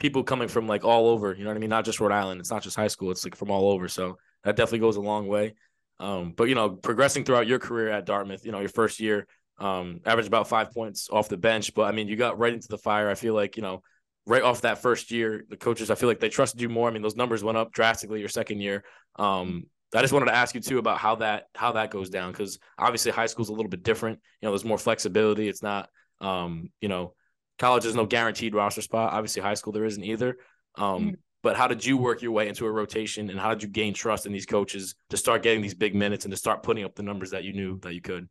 people 0.00 0.24
coming 0.24 0.48
from 0.48 0.66
like 0.66 0.84
all 0.84 1.08
over, 1.08 1.32
you 1.32 1.44
know 1.44 1.50
what 1.50 1.56
I 1.56 1.60
mean? 1.60 1.70
Not 1.70 1.84
just 1.84 2.00
Rhode 2.00 2.10
Island. 2.10 2.40
It's 2.40 2.50
not 2.50 2.62
just 2.62 2.74
high 2.74 2.88
school. 2.88 3.12
It's 3.12 3.24
like 3.24 3.36
from 3.36 3.52
all 3.52 3.70
over. 3.70 3.86
So 3.86 4.18
that 4.42 4.56
definitely 4.56 4.80
goes 4.80 4.96
a 4.96 5.00
long 5.00 5.28
way. 5.28 5.54
Um, 6.02 6.32
but 6.36 6.48
you 6.48 6.56
know, 6.56 6.70
progressing 6.70 7.24
throughout 7.24 7.46
your 7.46 7.60
career 7.60 7.88
at 7.88 8.04
Dartmouth, 8.04 8.44
you 8.44 8.50
know, 8.50 8.58
your 8.58 8.68
first 8.68 8.98
year, 8.98 9.26
um, 9.58 10.00
averaged 10.04 10.26
about 10.26 10.48
five 10.48 10.72
points 10.72 11.08
off 11.10 11.28
the 11.28 11.36
bench. 11.36 11.74
But 11.74 11.82
I 11.82 11.92
mean, 11.92 12.08
you 12.08 12.16
got 12.16 12.38
right 12.38 12.52
into 12.52 12.66
the 12.68 12.76
fire. 12.76 13.08
I 13.08 13.14
feel 13.14 13.34
like, 13.34 13.56
you 13.56 13.62
know, 13.62 13.82
right 14.26 14.42
off 14.42 14.62
that 14.62 14.82
first 14.82 15.12
year, 15.12 15.44
the 15.48 15.56
coaches, 15.56 15.90
I 15.90 15.94
feel 15.94 16.08
like 16.08 16.18
they 16.18 16.28
trusted 16.28 16.60
you 16.60 16.68
more. 16.68 16.88
I 16.88 16.92
mean, 16.92 17.02
those 17.02 17.14
numbers 17.14 17.44
went 17.44 17.56
up 17.56 17.72
drastically 17.72 18.18
your 18.18 18.28
second 18.28 18.60
year. 18.60 18.82
Um, 19.16 19.66
I 19.94 20.00
just 20.00 20.12
wanted 20.12 20.26
to 20.26 20.34
ask 20.34 20.56
you 20.56 20.60
too 20.60 20.78
about 20.78 20.98
how 20.98 21.16
that 21.16 21.44
how 21.54 21.72
that 21.72 21.90
goes 21.90 22.10
down 22.10 22.32
because 22.32 22.58
obviously 22.78 23.12
high 23.12 23.26
school's 23.26 23.50
a 23.50 23.52
little 23.52 23.68
bit 23.68 23.84
different. 23.84 24.18
You 24.40 24.46
know, 24.46 24.52
there's 24.52 24.64
more 24.64 24.78
flexibility. 24.78 25.48
It's 25.48 25.62
not, 25.62 25.88
um, 26.20 26.70
you 26.80 26.88
know, 26.88 27.14
college 27.58 27.84
is 27.84 27.94
no 27.94 28.06
guaranteed 28.06 28.54
roster 28.54 28.82
spot. 28.82 29.12
Obviously, 29.12 29.42
high 29.42 29.54
school 29.54 29.72
there 29.72 29.84
isn't 29.84 30.02
either. 30.02 30.38
Um, 30.76 30.84
mm-hmm. 30.84 31.14
But 31.42 31.56
how 31.56 31.68
did 31.68 31.84
you 31.84 31.96
work 31.96 32.22
your 32.22 32.32
way 32.32 32.48
into 32.48 32.66
a 32.66 32.70
rotation, 32.70 33.30
and 33.30 33.38
how 33.40 33.50
did 33.50 33.62
you 33.62 33.68
gain 33.68 33.94
trust 33.94 34.26
in 34.26 34.32
these 34.32 34.46
coaches 34.46 34.94
to 35.10 35.16
start 35.16 35.42
getting 35.42 35.62
these 35.62 35.74
big 35.74 35.94
minutes 35.94 36.24
and 36.24 36.32
to 36.32 36.36
start 36.36 36.62
putting 36.62 36.84
up 36.84 36.94
the 36.94 37.02
numbers 37.02 37.30
that 37.30 37.44
you 37.44 37.52
knew 37.52 37.78
that 37.80 37.94
you 37.94 38.00
could? 38.00 38.28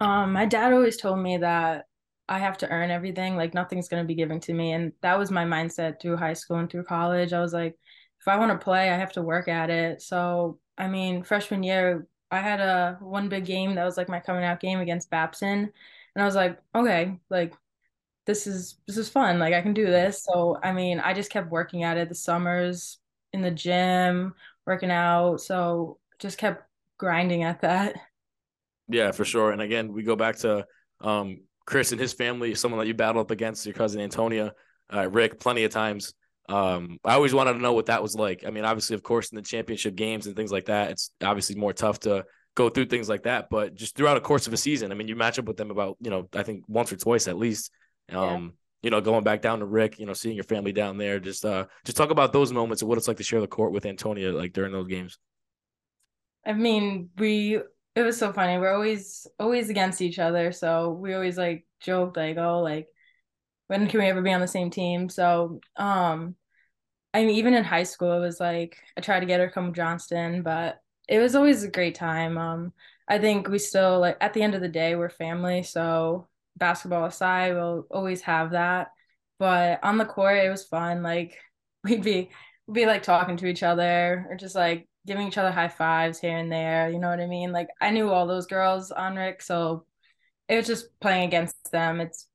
Um, 0.00 0.32
my 0.32 0.46
dad 0.46 0.72
always 0.72 0.96
told 0.96 1.18
me 1.18 1.38
that 1.38 1.86
I 2.28 2.38
have 2.38 2.58
to 2.58 2.68
earn 2.68 2.90
everything. 2.90 3.36
Like 3.36 3.54
nothing's 3.54 3.88
gonna 3.88 4.04
be 4.04 4.14
given 4.14 4.40
to 4.40 4.54
me, 4.54 4.72
and 4.72 4.92
that 5.02 5.18
was 5.18 5.30
my 5.30 5.44
mindset 5.44 6.00
through 6.00 6.16
high 6.16 6.32
school 6.34 6.56
and 6.58 6.70
through 6.70 6.84
college. 6.84 7.32
I 7.32 7.40
was 7.40 7.52
like, 7.52 7.76
if 8.20 8.28
I 8.28 8.36
want 8.38 8.52
to 8.52 8.64
play, 8.64 8.90
I 8.90 8.96
have 8.96 9.12
to 9.12 9.22
work 9.22 9.48
at 9.48 9.70
it. 9.70 10.02
So 10.02 10.58
I 10.78 10.88
mean, 10.88 11.22
freshman 11.22 11.62
year, 11.62 12.06
I 12.30 12.40
had 12.40 12.60
a 12.60 12.98
one 13.00 13.28
big 13.28 13.44
game 13.44 13.74
that 13.74 13.84
was 13.84 13.96
like 13.96 14.08
my 14.08 14.20
coming 14.20 14.44
out 14.44 14.60
game 14.60 14.80
against 14.80 15.10
Babson, 15.10 15.72
and 16.14 16.22
I 16.22 16.24
was 16.24 16.34
like, 16.36 16.58
okay, 16.74 17.18
like 17.30 17.54
this 18.26 18.46
is 18.46 18.76
this 18.86 18.96
is 18.96 19.08
fun. 19.08 19.38
Like 19.38 19.54
I 19.54 19.62
can 19.62 19.74
do 19.74 19.86
this. 19.86 20.24
So 20.24 20.58
I 20.62 20.72
mean, 20.72 21.00
I 21.00 21.14
just 21.14 21.30
kept 21.30 21.50
working 21.50 21.82
at 21.82 21.96
it 21.96 22.08
the 22.08 22.14
summers 22.14 22.98
in 23.32 23.40
the 23.42 23.50
gym, 23.50 24.34
working 24.66 24.90
out. 24.90 25.40
So 25.40 25.98
just 26.18 26.38
kept 26.38 26.64
grinding 26.98 27.42
at 27.42 27.60
that. 27.62 27.96
Yeah, 28.88 29.12
for 29.12 29.24
sure. 29.24 29.52
And 29.52 29.62
again, 29.62 29.92
we 29.92 30.02
go 30.02 30.16
back 30.16 30.36
to 30.38 30.66
um, 31.00 31.38
Chris 31.64 31.92
and 31.92 32.00
his 32.00 32.12
family, 32.12 32.54
someone 32.54 32.80
that 32.80 32.86
you 32.86 32.94
battled 32.94 33.24
up 33.24 33.30
against, 33.30 33.64
your 33.64 33.74
cousin 33.74 34.00
Antonia, 34.00 34.52
uh, 34.92 35.08
Rick, 35.08 35.38
plenty 35.40 35.64
of 35.64 35.70
times. 35.70 36.12
Um, 36.48 36.98
I 37.04 37.14
always 37.14 37.32
wanted 37.32 37.52
to 37.52 37.60
know 37.60 37.72
what 37.72 37.86
that 37.86 38.02
was 38.02 38.16
like. 38.16 38.44
I 38.44 38.50
mean, 38.50 38.64
obviously, 38.64 38.94
of 38.94 39.04
course, 39.04 39.30
in 39.30 39.36
the 39.36 39.42
championship 39.42 39.94
games 39.94 40.26
and 40.26 40.34
things 40.34 40.50
like 40.50 40.66
that, 40.66 40.90
it's 40.90 41.12
obviously 41.22 41.54
more 41.54 41.72
tough 41.72 42.00
to 42.00 42.24
go 42.56 42.68
through 42.68 42.86
things 42.86 43.08
like 43.08 43.22
that. 43.22 43.48
But 43.50 43.76
just 43.76 43.96
throughout 43.96 44.16
a 44.16 44.20
course 44.20 44.48
of 44.48 44.52
a 44.52 44.56
season, 44.56 44.90
I 44.90 44.96
mean, 44.96 45.06
you 45.06 45.14
match 45.14 45.38
up 45.38 45.44
with 45.44 45.56
them 45.56 45.70
about, 45.70 45.96
you 46.00 46.10
know, 46.10 46.28
I 46.34 46.42
think 46.42 46.64
once 46.66 46.92
or 46.92 46.96
twice 46.96 47.28
at 47.28 47.38
least. 47.38 47.70
Um, 48.14 48.44
yeah. 48.46 48.50
you 48.82 48.90
know, 48.90 49.00
going 49.00 49.24
back 49.24 49.42
down 49.42 49.60
to 49.60 49.66
Rick, 49.66 49.98
you 49.98 50.06
know, 50.06 50.12
seeing 50.12 50.34
your 50.36 50.44
family 50.44 50.72
down 50.72 50.98
there, 50.98 51.20
just 51.20 51.44
uh 51.44 51.66
just 51.84 51.96
talk 51.96 52.10
about 52.10 52.32
those 52.32 52.52
moments 52.52 52.82
and 52.82 52.88
what 52.88 52.98
it's 52.98 53.08
like 53.08 53.18
to 53.18 53.22
share 53.24 53.40
the 53.40 53.46
court 53.48 53.72
with 53.72 53.86
Antonia 53.86 54.32
like 54.32 54.52
during 54.52 54.72
those 54.72 54.88
games. 54.88 55.18
I 56.46 56.52
mean, 56.54 57.10
we 57.18 57.60
it 57.96 58.02
was 58.02 58.18
so 58.18 58.32
funny. 58.32 58.58
We're 58.58 58.72
always 58.74 59.26
always 59.38 59.68
against 59.70 60.00
each 60.02 60.18
other, 60.18 60.52
so 60.52 60.92
we 60.92 61.14
always 61.14 61.36
like 61.38 61.66
joked 61.80 62.16
like, 62.16 62.36
"Oh, 62.38 62.60
like 62.60 62.88
when 63.68 63.88
can 63.88 64.00
we 64.00 64.06
ever 64.08 64.22
be 64.22 64.32
on 64.32 64.40
the 64.42 64.48
same 64.48 64.70
team?" 64.70 65.08
So, 65.08 65.60
um 65.76 66.36
I 67.14 67.24
mean, 67.24 67.36
even 67.36 67.54
in 67.54 67.64
high 67.64 67.84
school, 67.84 68.12
it 68.14 68.20
was 68.20 68.40
like 68.40 68.78
I 68.98 69.02
tried 69.02 69.20
to 69.22 69.26
get 69.26 69.40
her 69.40 69.48
to 69.48 69.52
come 69.54 69.72
to 69.72 69.76
Johnston, 69.76 70.42
but 70.44 70.82
it 71.08 71.20
was 71.20 71.36
always 71.36 71.64
a 71.64 71.70
great 71.70 71.96
time. 71.96 72.38
Um, 72.38 72.74
I 73.08 73.18
think 73.20 73.48
we 73.48 73.58
still 73.60 74.00
like 74.00 74.18
at 74.22 74.34
the 74.34 74.42
end 74.42 74.56
of 74.56 74.62
the 74.62 74.68
day, 74.70 74.96
we're 74.96 75.10
family, 75.10 75.64
so 75.64 76.28
basketball 76.56 77.06
aside, 77.06 77.54
we'll 77.54 77.86
always 77.90 78.22
have 78.22 78.52
that. 78.52 78.88
But 79.38 79.80
on 79.82 79.98
the 79.98 80.04
court, 80.04 80.38
it 80.38 80.50
was 80.50 80.64
fun. 80.64 81.02
Like 81.02 81.38
we'd 81.84 82.02
be 82.02 82.30
we'd 82.66 82.74
be 82.74 82.86
like 82.86 83.02
talking 83.02 83.36
to 83.38 83.46
each 83.46 83.62
other 83.62 84.26
or 84.28 84.36
just 84.36 84.54
like 84.54 84.88
giving 85.06 85.26
each 85.28 85.38
other 85.38 85.50
high 85.50 85.68
fives 85.68 86.20
here 86.20 86.36
and 86.36 86.52
there. 86.52 86.90
You 86.90 86.98
know 86.98 87.08
what 87.08 87.20
I 87.20 87.26
mean? 87.26 87.52
Like 87.52 87.68
I 87.80 87.90
knew 87.90 88.10
all 88.10 88.26
those 88.26 88.46
girls 88.46 88.90
on 88.90 89.16
Rick, 89.16 89.42
so 89.42 89.86
it 90.48 90.56
was 90.56 90.66
just 90.66 90.88
playing 91.00 91.26
against 91.28 91.70
them. 91.72 92.00
It's 92.00 92.26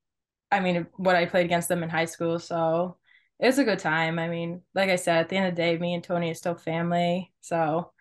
I 0.52 0.60
mean 0.60 0.88
what 0.98 1.16
I 1.16 1.26
played 1.26 1.46
against 1.46 1.68
them 1.70 1.84
in 1.84 1.90
high 1.90 2.06
school, 2.06 2.40
so 2.40 2.98
it 3.40 3.48
was 3.48 3.60
a 3.60 3.64
good 3.66 3.80
time. 3.80 4.20
I 4.20 4.28
mean, 4.30 4.62
like 4.74 4.90
I 4.90 4.96
said, 4.96 5.18
at 5.18 5.30
the 5.30 5.38
end 5.38 5.48
of 5.48 5.56
the 5.56 5.62
day, 5.62 5.78
me 5.78 5.94
and 5.94 6.04
Tony 6.04 6.30
is 6.32 6.38
still 6.38 6.56
family. 6.56 7.34
So 7.42 7.92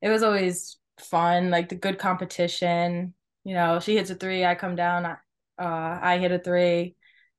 it 0.00 0.08
was 0.08 0.22
always 0.22 0.76
fun, 0.98 1.50
like 1.50 1.68
the 1.68 1.74
good 1.74 1.98
competition. 1.98 3.14
You 3.44 3.54
know, 3.54 3.80
she 3.80 3.96
hits 3.96 4.10
a 4.10 4.14
three, 4.14 4.44
I 4.44 4.54
come 4.54 4.76
down, 4.76 5.04
I, 5.06 5.16
uh, 5.58 5.98
I 6.00 6.18
hit 6.18 6.32
a 6.32 6.38
three, 6.38 6.96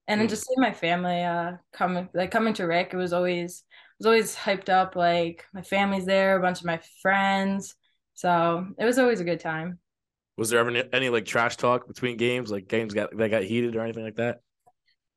and 0.08 0.20
then 0.20 0.28
mm. 0.28 0.30
just 0.30 0.48
seeing 0.48 0.62
my 0.62 0.74
family 0.74 1.24
uh 1.24 1.54
coming 1.74 2.10
like 2.14 2.32
coming 2.32 2.54
to 2.56 2.66
Rick, 2.66 2.92
it 2.94 2.98
was 2.98 3.14
always 3.14 3.64
it 3.70 3.98
was 4.00 4.06
always 4.06 4.36
hyped 4.36 4.70
up. 4.70 4.96
Like 4.96 5.46
my 5.54 5.62
family's 5.62 6.06
there, 6.06 6.38
a 6.38 6.42
bunch 6.42 6.60
of 6.60 6.66
my 6.66 6.80
friends, 7.02 7.76
so 8.14 8.68
it 8.78 8.86
was 8.86 9.00
always 9.00 9.20
a 9.20 9.26
good 9.26 9.40
time. 9.40 9.80
Was 10.38 10.50
there 10.50 10.60
ever 10.60 10.70
any, 10.70 10.84
any 10.92 11.10
like 11.10 11.26
trash 11.26 11.56
talk 11.56 11.88
between 11.88 12.18
games, 12.18 12.52
like 12.52 12.68
games 12.68 12.94
got 12.94 13.16
that 13.18 13.32
got 13.32 13.44
heated 13.44 13.76
or 13.76 13.82
anything 13.82 14.04
like 14.04 14.18
that? 14.18 14.42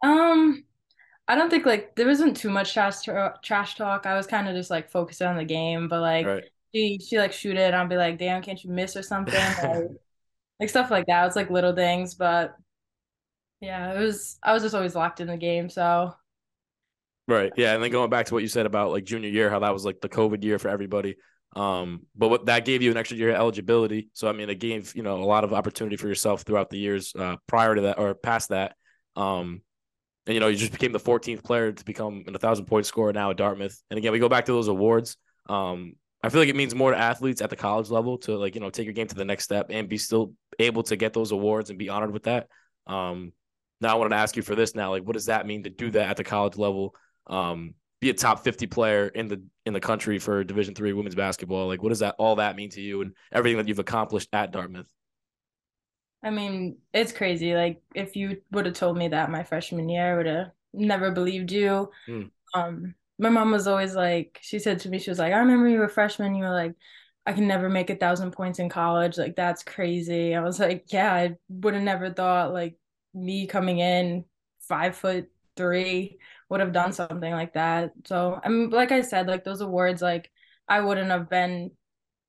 Um, 0.02 0.64
I 1.26 1.34
don't 1.34 1.50
think 1.50 1.66
like 1.66 1.96
there 1.96 2.06
wasn't 2.06 2.36
too 2.36 2.50
much 2.50 2.72
trash 2.72 3.02
trash 3.42 3.74
talk. 3.76 4.06
I 4.06 4.16
was 4.16 4.26
kind 4.26 4.48
of 4.48 4.54
just 4.54 4.70
like 4.70 4.90
focused 4.90 5.22
on 5.22 5.36
the 5.36 5.44
game, 5.44 5.88
but 5.88 6.00
like 6.00 6.26
right. 6.26 6.44
she 6.74 6.98
she 6.98 7.18
like 7.18 7.32
shoot 7.32 7.56
it, 7.56 7.74
I'll 7.74 7.88
be 7.88 7.96
like, 7.96 8.18
damn, 8.18 8.42
can't 8.42 8.62
you 8.62 8.70
miss 8.70 8.96
or 8.96 9.02
something? 9.02 9.34
like, 9.62 9.88
like 10.60 10.68
stuff 10.70 10.90
like 10.90 11.06
that. 11.06 11.26
It's 11.26 11.36
like 11.36 11.50
little 11.50 11.74
things, 11.74 12.14
but 12.14 12.56
yeah, 13.60 13.92
it 13.92 13.98
was. 13.98 14.38
I 14.42 14.52
was 14.52 14.62
just 14.62 14.74
always 14.74 14.94
locked 14.94 15.20
in 15.20 15.28
the 15.28 15.36
game, 15.36 15.68
so. 15.68 16.14
Right. 17.26 17.52
Yeah, 17.56 17.74
and 17.74 17.82
then 17.82 17.90
going 17.90 18.08
back 18.08 18.26
to 18.26 18.34
what 18.34 18.42
you 18.42 18.48
said 18.48 18.64
about 18.64 18.90
like 18.90 19.04
junior 19.04 19.28
year, 19.28 19.50
how 19.50 19.58
that 19.58 19.72
was 19.72 19.84
like 19.84 20.00
the 20.00 20.08
COVID 20.08 20.42
year 20.42 20.58
for 20.58 20.68
everybody. 20.68 21.16
Um, 21.56 22.06
but 22.16 22.28
what 22.28 22.46
that 22.46 22.64
gave 22.64 22.82
you 22.82 22.90
an 22.90 22.96
extra 22.96 23.16
year 23.16 23.30
of 23.30 23.36
eligibility. 23.36 24.10
So 24.14 24.28
I 24.28 24.32
mean, 24.32 24.48
it 24.48 24.58
gave 24.58 24.94
you 24.94 25.02
know 25.02 25.22
a 25.22 25.24
lot 25.24 25.44
of 25.44 25.52
opportunity 25.52 25.96
for 25.96 26.08
yourself 26.08 26.42
throughout 26.42 26.70
the 26.70 26.78
years 26.78 27.12
uh, 27.18 27.36
prior 27.46 27.74
to 27.74 27.82
that 27.82 27.98
or 27.98 28.14
past 28.14 28.50
that. 28.50 28.76
Um, 29.16 29.62
and 30.26 30.34
you 30.34 30.40
know, 30.40 30.48
you 30.48 30.56
just 30.56 30.72
became 30.72 30.92
the 30.92 31.00
14th 31.00 31.42
player 31.42 31.72
to 31.72 31.84
become 31.84 32.24
an 32.26 32.34
1,000 32.34 32.66
point 32.66 32.84
scorer 32.84 33.12
now 33.12 33.30
at 33.30 33.38
Dartmouth. 33.38 33.82
And 33.90 33.96
again, 33.96 34.12
we 34.12 34.18
go 34.18 34.28
back 34.28 34.44
to 34.44 34.52
those 34.52 34.68
awards. 34.68 35.16
Um, 35.48 35.94
I 36.22 36.28
feel 36.28 36.40
like 36.40 36.50
it 36.50 36.56
means 36.56 36.74
more 36.74 36.90
to 36.90 36.98
athletes 36.98 37.40
at 37.40 37.48
the 37.48 37.56
college 37.56 37.90
level 37.90 38.18
to 38.18 38.36
like 38.36 38.54
you 38.54 38.60
know 38.60 38.70
take 38.70 38.84
your 38.84 38.94
game 38.94 39.06
to 39.06 39.14
the 39.14 39.24
next 39.24 39.44
step 39.44 39.66
and 39.70 39.88
be 39.88 39.98
still 39.98 40.32
able 40.58 40.82
to 40.84 40.96
get 40.96 41.12
those 41.12 41.32
awards 41.32 41.70
and 41.70 41.78
be 41.78 41.88
honored 41.88 42.12
with 42.12 42.24
that. 42.24 42.48
Um, 42.86 43.32
now 43.80 43.92
I 43.92 43.94
wanted 43.94 44.10
to 44.10 44.16
ask 44.16 44.36
you 44.36 44.42
for 44.42 44.54
this 44.54 44.74
now, 44.74 44.90
like 44.90 45.04
what 45.04 45.14
does 45.14 45.26
that 45.26 45.46
mean 45.46 45.64
to 45.64 45.70
do 45.70 45.90
that 45.90 46.10
at 46.10 46.16
the 46.16 46.24
college 46.24 46.56
level? 46.56 46.94
Um, 47.26 47.74
be 48.00 48.10
a 48.10 48.14
top 48.14 48.44
50 48.44 48.66
player 48.66 49.08
in 49.08 49.28
the 49.28 49.42
in 49.66 49.72
the 49.72 49.80
country 49.80 50.18
for 50.18 50.44
division 50.44 50.74
three 50.74 50.92
women's 50.92 51.14
basketball 51.14 51.66
like 51.66 51.82
what 51.82 51.88
does 51.90 51.98
that 51.98 52.14
all 52.18 52.36
that 52.36 52.56
mean 52.56 52.70
to 52.70 52.80
you 52.80 53.02
and 53.02 53.12
everything 53.32 53.58
that 53.58 53.68
you've 53.68 53.78
accomplished 53.78 54.28
at 54.32 54.52
dartmouth 54.52 54.86
i 56.22 56.30
mean 56.30 56.78
it's 56.92 57.12
crazy 57.12 57.54
like 57.54 57.80
if 57.94 58.16
you 58.16 58.40
would 58.52 58.66
have 58.66 58.74
told 58.74 58.96
me 58.96 59.08
that 59.08 59.30
my 59.30 59.42
freshman 59.42 59.88
year 59.88 60.12
i 60.12 60.16
would 60.16 60.26
have 60.26 60.50
never 60.72 61.10
believed 61.10 61.50
you 61.50 61.90
mm. 62.08 62.30
um 62.54 62.94
my 63.18 63.28
mom 63.28 63.50
was 63.50 63.66
always 63.66 63.94
like 63.94 64.38
she 64.42 64.58
said 64.58 64.78
to 64.78 64.88
me 64.88 64.98
she 64.98 65.10
was 65.10 65.18
like 65.18 65.32
i 65.32 65.38
remember 65.38 65.68
you 65.68 65.78
were 65.78 65.84
a 65.84 65.90
freshman 65.90 66.34
you 66.34 66.44
were 66.44 66.50
like 66.50 66.74
i 67.26 67.32
can 67.32 67.48
never 67.48 67.68
make 67.68 67.90
a 67.90 67.96
thousand 67.96 68.30
points 68.30 68.58
in 68.58 68.68
college 68.68 69.18
like 69.18 69.34
that's 69.34 69.62
crazy 69.62 70.34
i 70.34 70.40
was 70.40 70.60
like 70.60 70.84
yeah 70.92 71.12
i 71.12 71.34
would 71.48 71.74
have 71.74 71.82
never 71.82 72.10
thought 72.10 72.52
like 72.52 72.76
me 73.14 73.46
coming 73.46 73.78
in 73.78 74.24
five 74.60 74.96
foot 74.96 75.28
three 75.56 76.18
would 76.48 76.60
have 76.60 76.72
done 76.72 76.92
something 76.92 77.32
like 77.32 77.54
that. 77.54 77.92
So 78.06 78.40
I'm 78.44 78.70
like 78.70 78.92
I 78.92 79.02
said, 79.02 79.26
like 79.28 79.44
those 79.44 79.60
awards, 79.60 80.02
like 80.02 80.30
I 80.68 80.80
wouldn't 80.80 81.10
have 81.10 81.28
been 81.30 81.72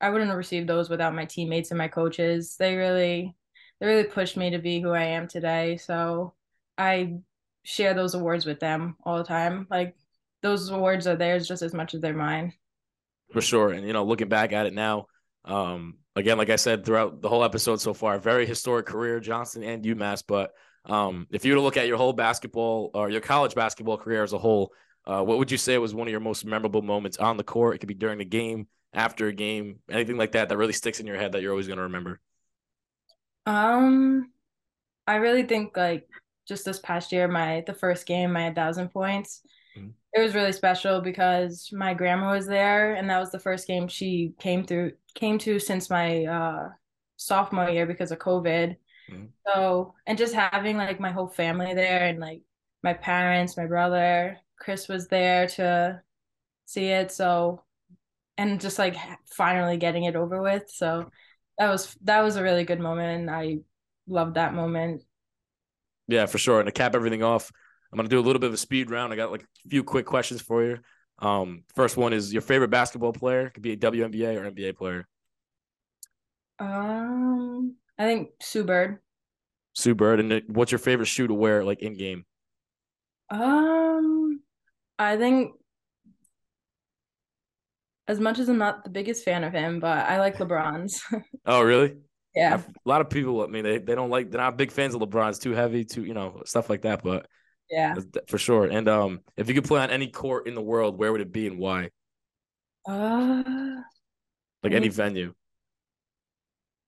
I 0.02 0.10
wouldn't 0.10 0.30
have 0.30 0.38
received 0.38 0.68
those 0.70 0.90
without 0.90 1.16
my 1.16 1.26
teammates 1.26 1.72
and 1.72 1.78
my 1.78 1.88
coaches. 1.88 2.56
They 2.58 2.76
really 2.76 3.36
they 3.80 3.88
really 3.88 4.04
pushed 4.06 4.38
me 4.38 4.52
to 4.52 4.60
be 4.60 4.82
who 4.82 4.92
I 4.92 5.04
am 5.06 5.28
today. 5.28 5.78
So 5.78 6.34
I 6.78 7.20
share 7.64 7.94
those 7.94 8.14
awards 8.16 8.46
with 8.46 8.60
them 8.60 8.98
all 9.04 9.18
the 9.18 9.24
time. 9.24 9.68
Like 9.70 9.96
those 10.42 10.70
awards 10.70 11.08
are 11.08 11.16
theirs 11.16 11.48
just 11.48 11.62
as 11.62 11.74
much 11.74 11.94
as 11.94 12.02
they're 12.02 12.14
mine. 12.14 12.54
for 13.32 13.42
sure. 13.42 13.72
And 13.72 13.86
you 13.86 13.94
know, 13.94 14.04
looking 14.04 14.30
back 14.30 14.54
at 14.54 14.66
it 14.66 14.74
now, 14.74 15.06
um, 15.46 16.00
again, 16.16 16.38
like 16.38 16.50
I 16.50 16.56
said 16.56 16.86
throughout 16.86 17.22
the 17.22 17.30
whole 17.30 17.44
episode 17.44 17.82
so 17.82 17.94
far, 17.94 18.20
very 18.20 18.46
historic 18.46 18.86
career, 18.86 19.20
Johnston 19.20 19.64
and 19.64 19.84
UMass. 19.84 20.24
But 20.28 20.52
um, 20.86 21.28
if 21.32 21.46
you 21.46 21.52
were 21.52 21.58
to 21.58 21.62
look 21.62 21.78
at 21.78 21.88
your 21.88 21.98
whole 21.98 22.14
basketball 22.14 22.92
or 22.94 23.10
your 23.10 23.22
college 23.22 23.56
basketball 23.56 23.98
career 23.98 24.24
as 24.24 24.34
a 24.34 24.38
whole, 24.38 24.74
uh, 25.06 25.24
what 25.24 25.38
would 25.38 25.52
you 25.52 25.58
say 25.58 25.78
was 25.78 25.94
one 25.94 26.08
of 26.08 26.12
your 26.12 26.20
most 26.20 26.46
memorable 26.46 26.82
moments 26.82 27.18
on 27.18 27.38
the 27.38 27.44
court? 27.44 27.76
It 27.76 27.80
could 27.80 27.88
be 27.88 27.94
during 27.94 28.18
the 28.20 28.26
game, 28.26 28.68
after 28.94 29.28
a 29.28 29.34
game, 29.34 29.80
anything 29.90 30.18
like 30.18 30.34
that 30.34 30.50
that 30.50 30.58
really 30.58 30.74
sticks 30.74 31.00
in 31.00 31.08
your 31.08 31.18
head 31.18 31.32
that 31.32 31.42
you're 31.42 31.52
always 31.52 31.68
going 31.68 31.78
to 31.78 31.84
remember. 31.84 32.20
Um, 33.46 34.32
I 35.08 35.16
really 35.16 35.44
think 35.44 35.76
like 35.76 36.08
just 36.48 36.66
this 36.66 36.80
past 36.80 37.12
year, 37.12 37.28
my 37.28 37.64
the 37.66 37.74
first 37.74 38.06
game, 38.06 38.32
my 38.34 38.54
thousand 38.54 38.90
points. 38.90 39.42
Mhm. 39.78 39.94
It 40.14 40.22
was 40.22 40.36
really 40.36 40.52
special 40.52 41.02
because 41.02 41.70
my 41.72 41.94
grandma 41.94 42.32
was 42.32 42.48
there, 42.48 42.96
and 42.96 43.10
that 43.10 43.20
was 43.20 43.32
the 43.32 43.40
first 43.40 43.68
game 43.68 43.88
she 43.88 44.34
came 44.40 44.64
through 44.66 44.94
came 45.16 45.38
to 45.40 45.60
since 45.60 45.90
my 45.90 46.26
uh 46.26 46.70
sophomore 47.18 47.70
year 47.70 47.86
because 47.86 48.12
of 48.12 48.20
COVID. 48.20 48.76
Mhm. 49.10 49.30
So, 49.48 49.96
and 50.06 50.18
just 50.18 50.34
having 50.34 50.78
like 50.78 51.00
my 51.00 51.12
whole 51.12 51.28
family 51.28 51.74
there, 51.74 52.06
and 52.08 52.20
like 52.20 52.44
my 52.84 52.94
parents, 52.94 53.58
my 53.58 53.66
brother, 53.66 54.38
Chris 54.60 54.88
was 54.88 55.08
there 55.08 55.48
to 55.50 56.02
see 56.66 56.88
it. 56.88 57.12
So, 57.12 57.64
and 58.38 58.62
just 58.62 58.80
like 58.80 58.96
finally 59.32 59.78
getting 59.78 60.06
it 60.06 60.16
over 60.16 60.42
with. 60.42 60.70
So 60.70 61.12
that 61.58 61.70
was 61.70 61.96
that 62.04 62.22
was 62.24 62.36
a 62.38 62.44
really 62.44 62.66
good 62.66 62.80
moment. 62.80 63.22
and 63.22 63.32
I 63.32 63.60
loved 64.08 64.36
that 64.36 64.54
moment. 64.54 65.04
Yeah, 66.08 66.26
for 66.26 66.38
sure. 66.38 66.60
And 66.60 66.68
to 66.68 66.72
cap 66.72 66.96
everything 66.96 67.24
off, 67.24 67.52
I'm 67.92 67.98
gonna 67.98 68.10
do 68.10 68.20
a 68.20 68.22
little 68.22 68.40
bit 68.40 68.48
of 68.48 68.54
a 68.54 68.58
speed 68.58 68.90
round. 68.90 69.14
I 69.14 69.16
got 69.16 69.32
like 69.32 69.44
a 69.44 69.70
few 69.70 69.84
quick 69.84 70.06
questions 70.06 70.42
for 70.42 70.64
you. 70.64 70.80
Um, 71.20 71.64
first 71.76 71.98
one 71.98 72.14
is 72.14 72.32
your 72.34 72.42
favorite 72.42 72.70
basketball 72.70 73.14
player. 73.14 73.48
It 73.48 73.54
could 73.54 73.64
be 73.64 73.74
a 73.74 73.78
WNBA 73.78 74.36
or 74.36 74.46
NBA 74.46 74.74
player. 74.74 75.08
Um, 76.60 77.76
I 78.00 78.04
think 78.06 78.30
Sue 78.42 78.64
Bird. 78.64 79.00
Sue 79.76 79.94
Bird. 79.94 80.20
And 80.20 80.42
what's 80.48 80.72
your 80.72 80.80
favorite 80.80 81.06
shoe 81.08 81.28
to 81.28 81.34
wear 81.34 81.64
like 81.64 81.82
in 81.82 81.96
game? 81.96 82.26
Um, 83.30 84.42
I 84.98 85.18
think 85.18 85.54
as 88.08 88.20
much 88.20 88.40
as 88.40 88.50
I'm 88.50 88.58
not 88.58 88.84
the 88.84 88.90
biggest 88.90 89.24
fan 89.24 89.44
of 89.44 89.54
him, 89.54 89.80
but 89.80 90.06
I 90.10 90.18
like 90.20 90.38
LeBron's. 90.38 91.04
Oh, 91.46 91.62
really? 91.62 91.98
yeah. 92.36 92.56
I've- 92.56 92.64
A 92.86 92.90
lot 92.90 93.02
of 93.02 93.10
people, 93.10 93.44
I 93.44 93.48
mean, 93.48 93.64
they, 93.64 93.78
they 93.78 93.96
don't 93.96 94.10
like, 94.10 94.32
they're 94.32 94.42
not 94.42 94.58
big 94.58 94.72
fans 94.72 94.96
of 94.96 95.02
LeBron's, 95.02 95.38
too 95.40 95.52
heavy, 95.52 95.86
too, 95.86 96.04
you 96.06 96.14
know, 96.14 96.42
stuff 96.46 96.70
like 96.70 96.82
that. 96.84 97.04
But 97.04 97.28
Yeah. 97.70 97.96
for 98.28 98.38
sure. 98.40 98.66
And 98.66 98.88
um, 98.88 99.20
if 99.38 99.48
you 99.48 99.54
could 99.54 99.66
play 99.66 99.82
on 99.82 99.92
any 99.92 100.08
court 100.08 100.48
in 100.48 100.56
the 100.56 100.62
world, 100.62 100.98
where 100.98 101.12
would 101.12 101.22
it 101.22 101.32
be 101.32 101.46
and 101.48 101.60
why? 101.60 101.90
Uh, 102.88 103.44
Like 104.64 104.74
any 104.74 104.90
venue. 104.90 105.34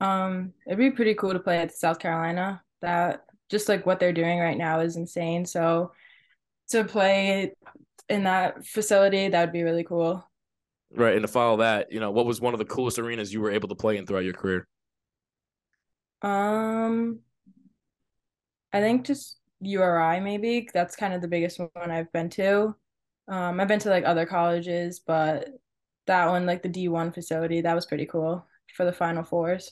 Um, 0.02 0.54
it'd 0.66 0.80
be 0.80 0.92
pretty 0.92 1.14
cool 1.14 1.32
to 1.32 1.40
play 1.40 1.60
at 1.60 1.72
South 1.72 2.00
Carolina. 2.00 2.62
That 2.82 3.24
just 3.50 3.70
like 3.70 3.86
what 3.86 4.00
they're 4.00 4.12
doing 4.12 4.40
right 4.40 4.58
now 4.58 4.80
is 4.80 4.98
insane. 4.98 5.46
So 5.46 5.92
to 6.70 6.84
play 6.84 7.54
in 8.10 8.24
that 8.24 8.66
facility, 8.66 9.30
that 9.30 9.40
would 9.40 9.54
be 9.54 9.64
really 9.64 9.84
cool. 9.84 10.28
Right. 10.94 11.14
And 11.14 11.22
to 11.22 11.28
follow 11.28 11.58
that, 11.58 11.92
you 11.92 12.00
know, 12.00 12.12
what 12.12 12.26
was 12.26 12.42
one 12.42 12.54
of 12.54 12.58
the 12.58 12.66
coolest 12.66 12.98
arenas 12.98 13.32
you 13.32 13.42
were 13.42 13.52
able 13.52 13.70
to 13.70 13.76
play 13.76 13.98
in 13.98 14.06
throughout 14.06 14.26
your 14.26 14.34
career? 14.34 14.68
Um, 16.24 17.20
I 18.74 18.82
think 18.82 19.06
just 19.06 19.38
URI 19.62 20.20
maybe. 20.20 20.68
That's 20.74 20.96
kind 20.96 21.14
of 21.14 21.22
the 21.22 21.28
biggest 21.28 21.60
one 21.60 21.92
I've 21.92 22.12
been 22.12 22.30
to. 22.32 22.76
Um, 23.28 23.60
I've 23.60 23.68
been 23.68 23.80
to 23.80 23.90
like 23.90 24.04
other 24.04 24.26
colleges, 24.26 25.00
but 25.00 25.48
that 26.08 26.28
one, 26.28 26.48
like 26.48 26.64
the 26.64 26.70
D1 26.70 27.14
facility, 27.14 27.62
that 27.62 27.76
was 27.76 27.86
pretty 27.86 28.08
cool 28.08 28.46
for 28.76 28.84
the 28.84 28.92
Final 28.92 29.24
Fours. 29.24 29.72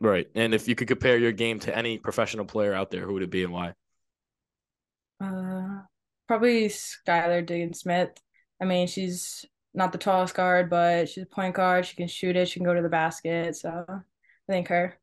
Right. 0.00 0.26
And 0.34 0.54
if 0.54 0.66
you 0.66 0.74
could 0.74 0.88
compare 0.88 1.18
your 1.18 1.32
game 1.32 1.60
to 1.60 1.76
any 1.76 1.98
professional 1.98 2.44
player 2.44 2.72
out 2.74 2.90
there, 2.90 3.04
who 3.04 3.14
would 3.14 3.22
it 3.22 3.30
be 3.30 3.44
and 3.44 3.52
why? 3.52 3.74
Uh, 5.20 5.82
probably 6.26 6.68
Skylar 6.68 7.44
Diggins 7.44 7.80
Smith. 7.80 8.10
I 8.60 8.64
mean, 8.64 8.86
she's 8.86 9.44
not 9.74 9.92
the 9.92 9.98
tallest 9.98 10.34
guard, 10.34 10.70
but 10.70 11.08
she's 11.08 11.24
a 11.24 11.26
point 11.26 11.54
guard. 11.54 11.86
She 11.86 11.96
can 11.96 12.08
shoot 12.08 12.36
it. 12.36 12.48
She 12.48 12.60
can 12.60 12.66
go 12.66 12.74
to 12.74 12.82
the 12.82 12.88
basket. 12.88 13.56
So 13.56 13.84
I 13.88 14.00
think 14.48 14.68
her. 14.68 14.98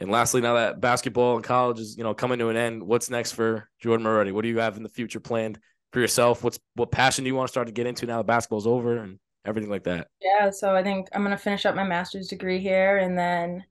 And 0.00 0.10
lastly, 0.10 0.40
now 0.40 0.54
that 0.54 0.80
basketball 0.80 1.36
and 1.36 1.44
college 1.44 1.80
is, 1.80 1.96
you 1.96 2.04
know, 2.04 2.14
coming 2.14 2.38
to 2.38 2.48
an 2.48 2.56
end, 2.56 2.82
what's 2.82 3.10
next 3.10 3.32
for 3.32 3.68
Jordan 3.80 4.04
Moretti? 4.04 4.30
What 4.30 4.42
do 4.42 4.48
you 4.48 4.58
have 4.58 4.76
in 4.76 4.82
the 4.82 4.88
future 4.88 5.20
planned 5.20 5.58
for 5.92 6.00
yourself? 6.00 6.44
What's 6.44 6.58
what 6.74 6.92
passion 6.92 7.24
do 7.24 7.28
you 7.28 7.34
want 7.34 7.48
to 7.48 7.52
start 7.52 7.66
to 7.66 7.72
get 7.72 7.86
into 7.86 8.06
now 8.06 8.18
that 8.18 8.26
basketball's 8.26 8.66
over 8.66 8.98
and 8.98 9.18
everything 9.44 9.70
like 9.70 9.84
that? 9.84 10.08
Yeah, 10.20 10.50
so 10.50 10.74
I 10.74 10.82
think 10.82 11.08
I'm 11.12 11.24
gonna 11.24 11.36
finish 11.36 11.66
up 11.66 11.74
my 11.74 11.84
master's 11.84 12.28
degree 12.28 12.60
here, 12.60 12.98
and 12.98 13.18
then 13.18 13.64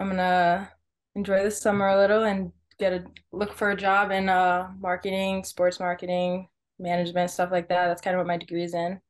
I'm 0.00 0.08
gonna 0.08 0.72
enjoy 1.14 1.44
the 1.44 1.50
summer 1.52 1.86
a 1.88 1.96
little 1.98 2.24
and 2.24 2.52
get 2.80 2.92
a 2.92 3.04
look 3.32 3.52
for 3.54 3.70
a 3.70 3.76
job 3.76 4.10
in 4.10 4.28
uh 4.28 4.70
marketing, 4.80 5.44
sports 5.44 5.78
marketing, 5.78 6.48
management, 6.80 7.30
stuff 7.30 7.52
like 7.52 7.68
that. 7.68 7.86
That's 7.88 8.02
kind 8.02 8.16
of 8.16 8.20
what 8.20 8.26
my 8.26 8.38
degree 8.38 8.64
is 8.64 8.74
in. 8.74 9.00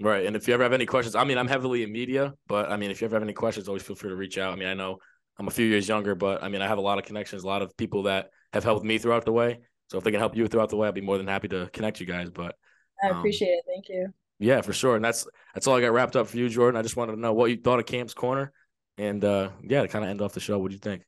Right. 0.00 0.24
And 0.26 0.36
if 0.36 0.48
you 0.48 0.54
ever 0.54 0.62
have 0.62 0.72
any 0.72 0.86
questions, 0.86 1.14
I 1.14 1.24
mean, 1.24 1.36
I'm 1.38 1.48
heavily 1.48 1.82
in 1.82 1.92
media, 1.92 2.34
but 2.46 2.70
I 2.70 2.76
mean, 2.76 2.90
if 2.90 3.00
you 3.00 3.06
ever 3.06 3.16
have 3.16 3.22
any 3.22 3.32
questions, 3.34 3.68
always 3.68 3.82
feel 3.82 3.96
free 3.96 4.10
to 4.10 4.16
reach 4.16 4.38
out. 4.38 4.52
I 4.52 4.56
mean, 4.56 4.68
I 4.68 4.74
know 4.74 4.98
I'm 5.38 5.48
a 5.48 5.50
few 5.50 5.66
years 5.66 5.88
younger, 5.88 6.14
but 6.14 6.42
I 6.42 6.48
mean, 6.48 6.62
I 6.62 6.68
have 6.68 6.78
a 6.78 6.82
lot 6.82 6.98
of 6.98 7.04
connections, 7.04 7.42
a 7.42 7.46
lot 7.46 7.62
of 7.62 7.76
people 7.76 8.04
that 8.04 8.30
have 8.52 8.64
helped 8.64 8.84
me 8.84 8.98
throughout 8.98 9.24
the 9.24 9.32
way. 9.32 9.60
So 9.88 9.98
if 9.98 10.04
they 10.04 10.10
can 10.10 10.20
help 10.20 10.36
you 10.36 10.46
throughout 10.46 10.70
the 10.70 10.76
way, 10.76 10.88
I'd 10.88 10.94
be 10.94 11.00
more 11.00 11.18
than 11.18 11.26
happy 11.26 11.48
to 11.48 11.68
connect 11.72 12.00
you 12.00 12.06
guys. 12.06 12.30
But 12.30 12.56
I 13.02 13.08
Um, 13.08 13.18
appreciate 13.18 13.48
it. 13.48 13.64
Thank 13.66 13.88
you. 13.88 14.12
yeah, 14.38 14.60
for 14.62 14.72
sure. 14.72 14.96
And 14.96 15.04
that's 15.04 15.26
that's 15.54 15.66
all 15.66 15.76
I 15.76 15.80
got 15.80 15.92
wrapped 15.92 16.16
up 16.16 16.28
for 16.28 16.36
you, 16.36 16.48
Jordan. 16.48 16.78
I 16.78 16.82
just 16.82 16.96
wanted 16.96 17.12
to 17.12 17.20
know 17.20 17.32
what 17.32 17.50
you 17.50 17.56
thought 17.56 17.78
of 17.80 17.86
Cam's 17.86 18.14
Corner. 18.14 18.52
And 19.00 19.24
uh 19.24 19.48
yeah, 19.62 19.80
to 19.80 19.88
kind 19.88 20.04
of 20.04 20.10
end 20.10 20.20
off 20.20 20.34
the 20.34 20.40
show, 20.40 20.58
what 20.58 20.68
do 20.68 20.74
you 20.74 20.78
think? 20.78 21.02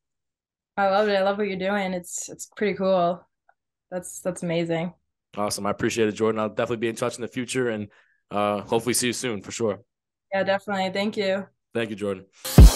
I 0.79 0.89
love 0.89 1.09
it. 1.09 1.15
I 1.15 1.23
love 1.23 1.37
what 1.37 1.47
you're 1.47 1.59
doing. 1.59 1.93
It's 1.93 2.31
it's 2.31 2.47
pretty 2.57 2.75
cool. 2.75 3.23
That's 3.91 4.21
that's 4.21 4.43
amazing. 4.43 4.95
Awesome. 5.37 5.67
I 5.67 5.71
appreciate 5.71 6.09
it, 6.09 6.13
Jordan. 6.13 6.41
I'll 6.41 6.49
definitely 6.49 6.79
be 6.79 6.89
in 6.89 6.97
touch 6.97 7.17
in 7.17 7.21
the 7.23 7.29
future 7.29 7.69
and 7.69 7.89
uh 8.31 8.63
hopefully 8.63 8.95
see 8.95 9.09
you 9.09 9.13
soon 9.13 9.43
for 9.43 9.53
sure. 9.53 9.81
Yeah, 10.33 10.43
definitely. 10.43 10.91
Thank 10.91 11.19
you. 11.19 11.47
Thank 11.75 11.91
you, 11.91 11.97
Jordan. 11.97 12.72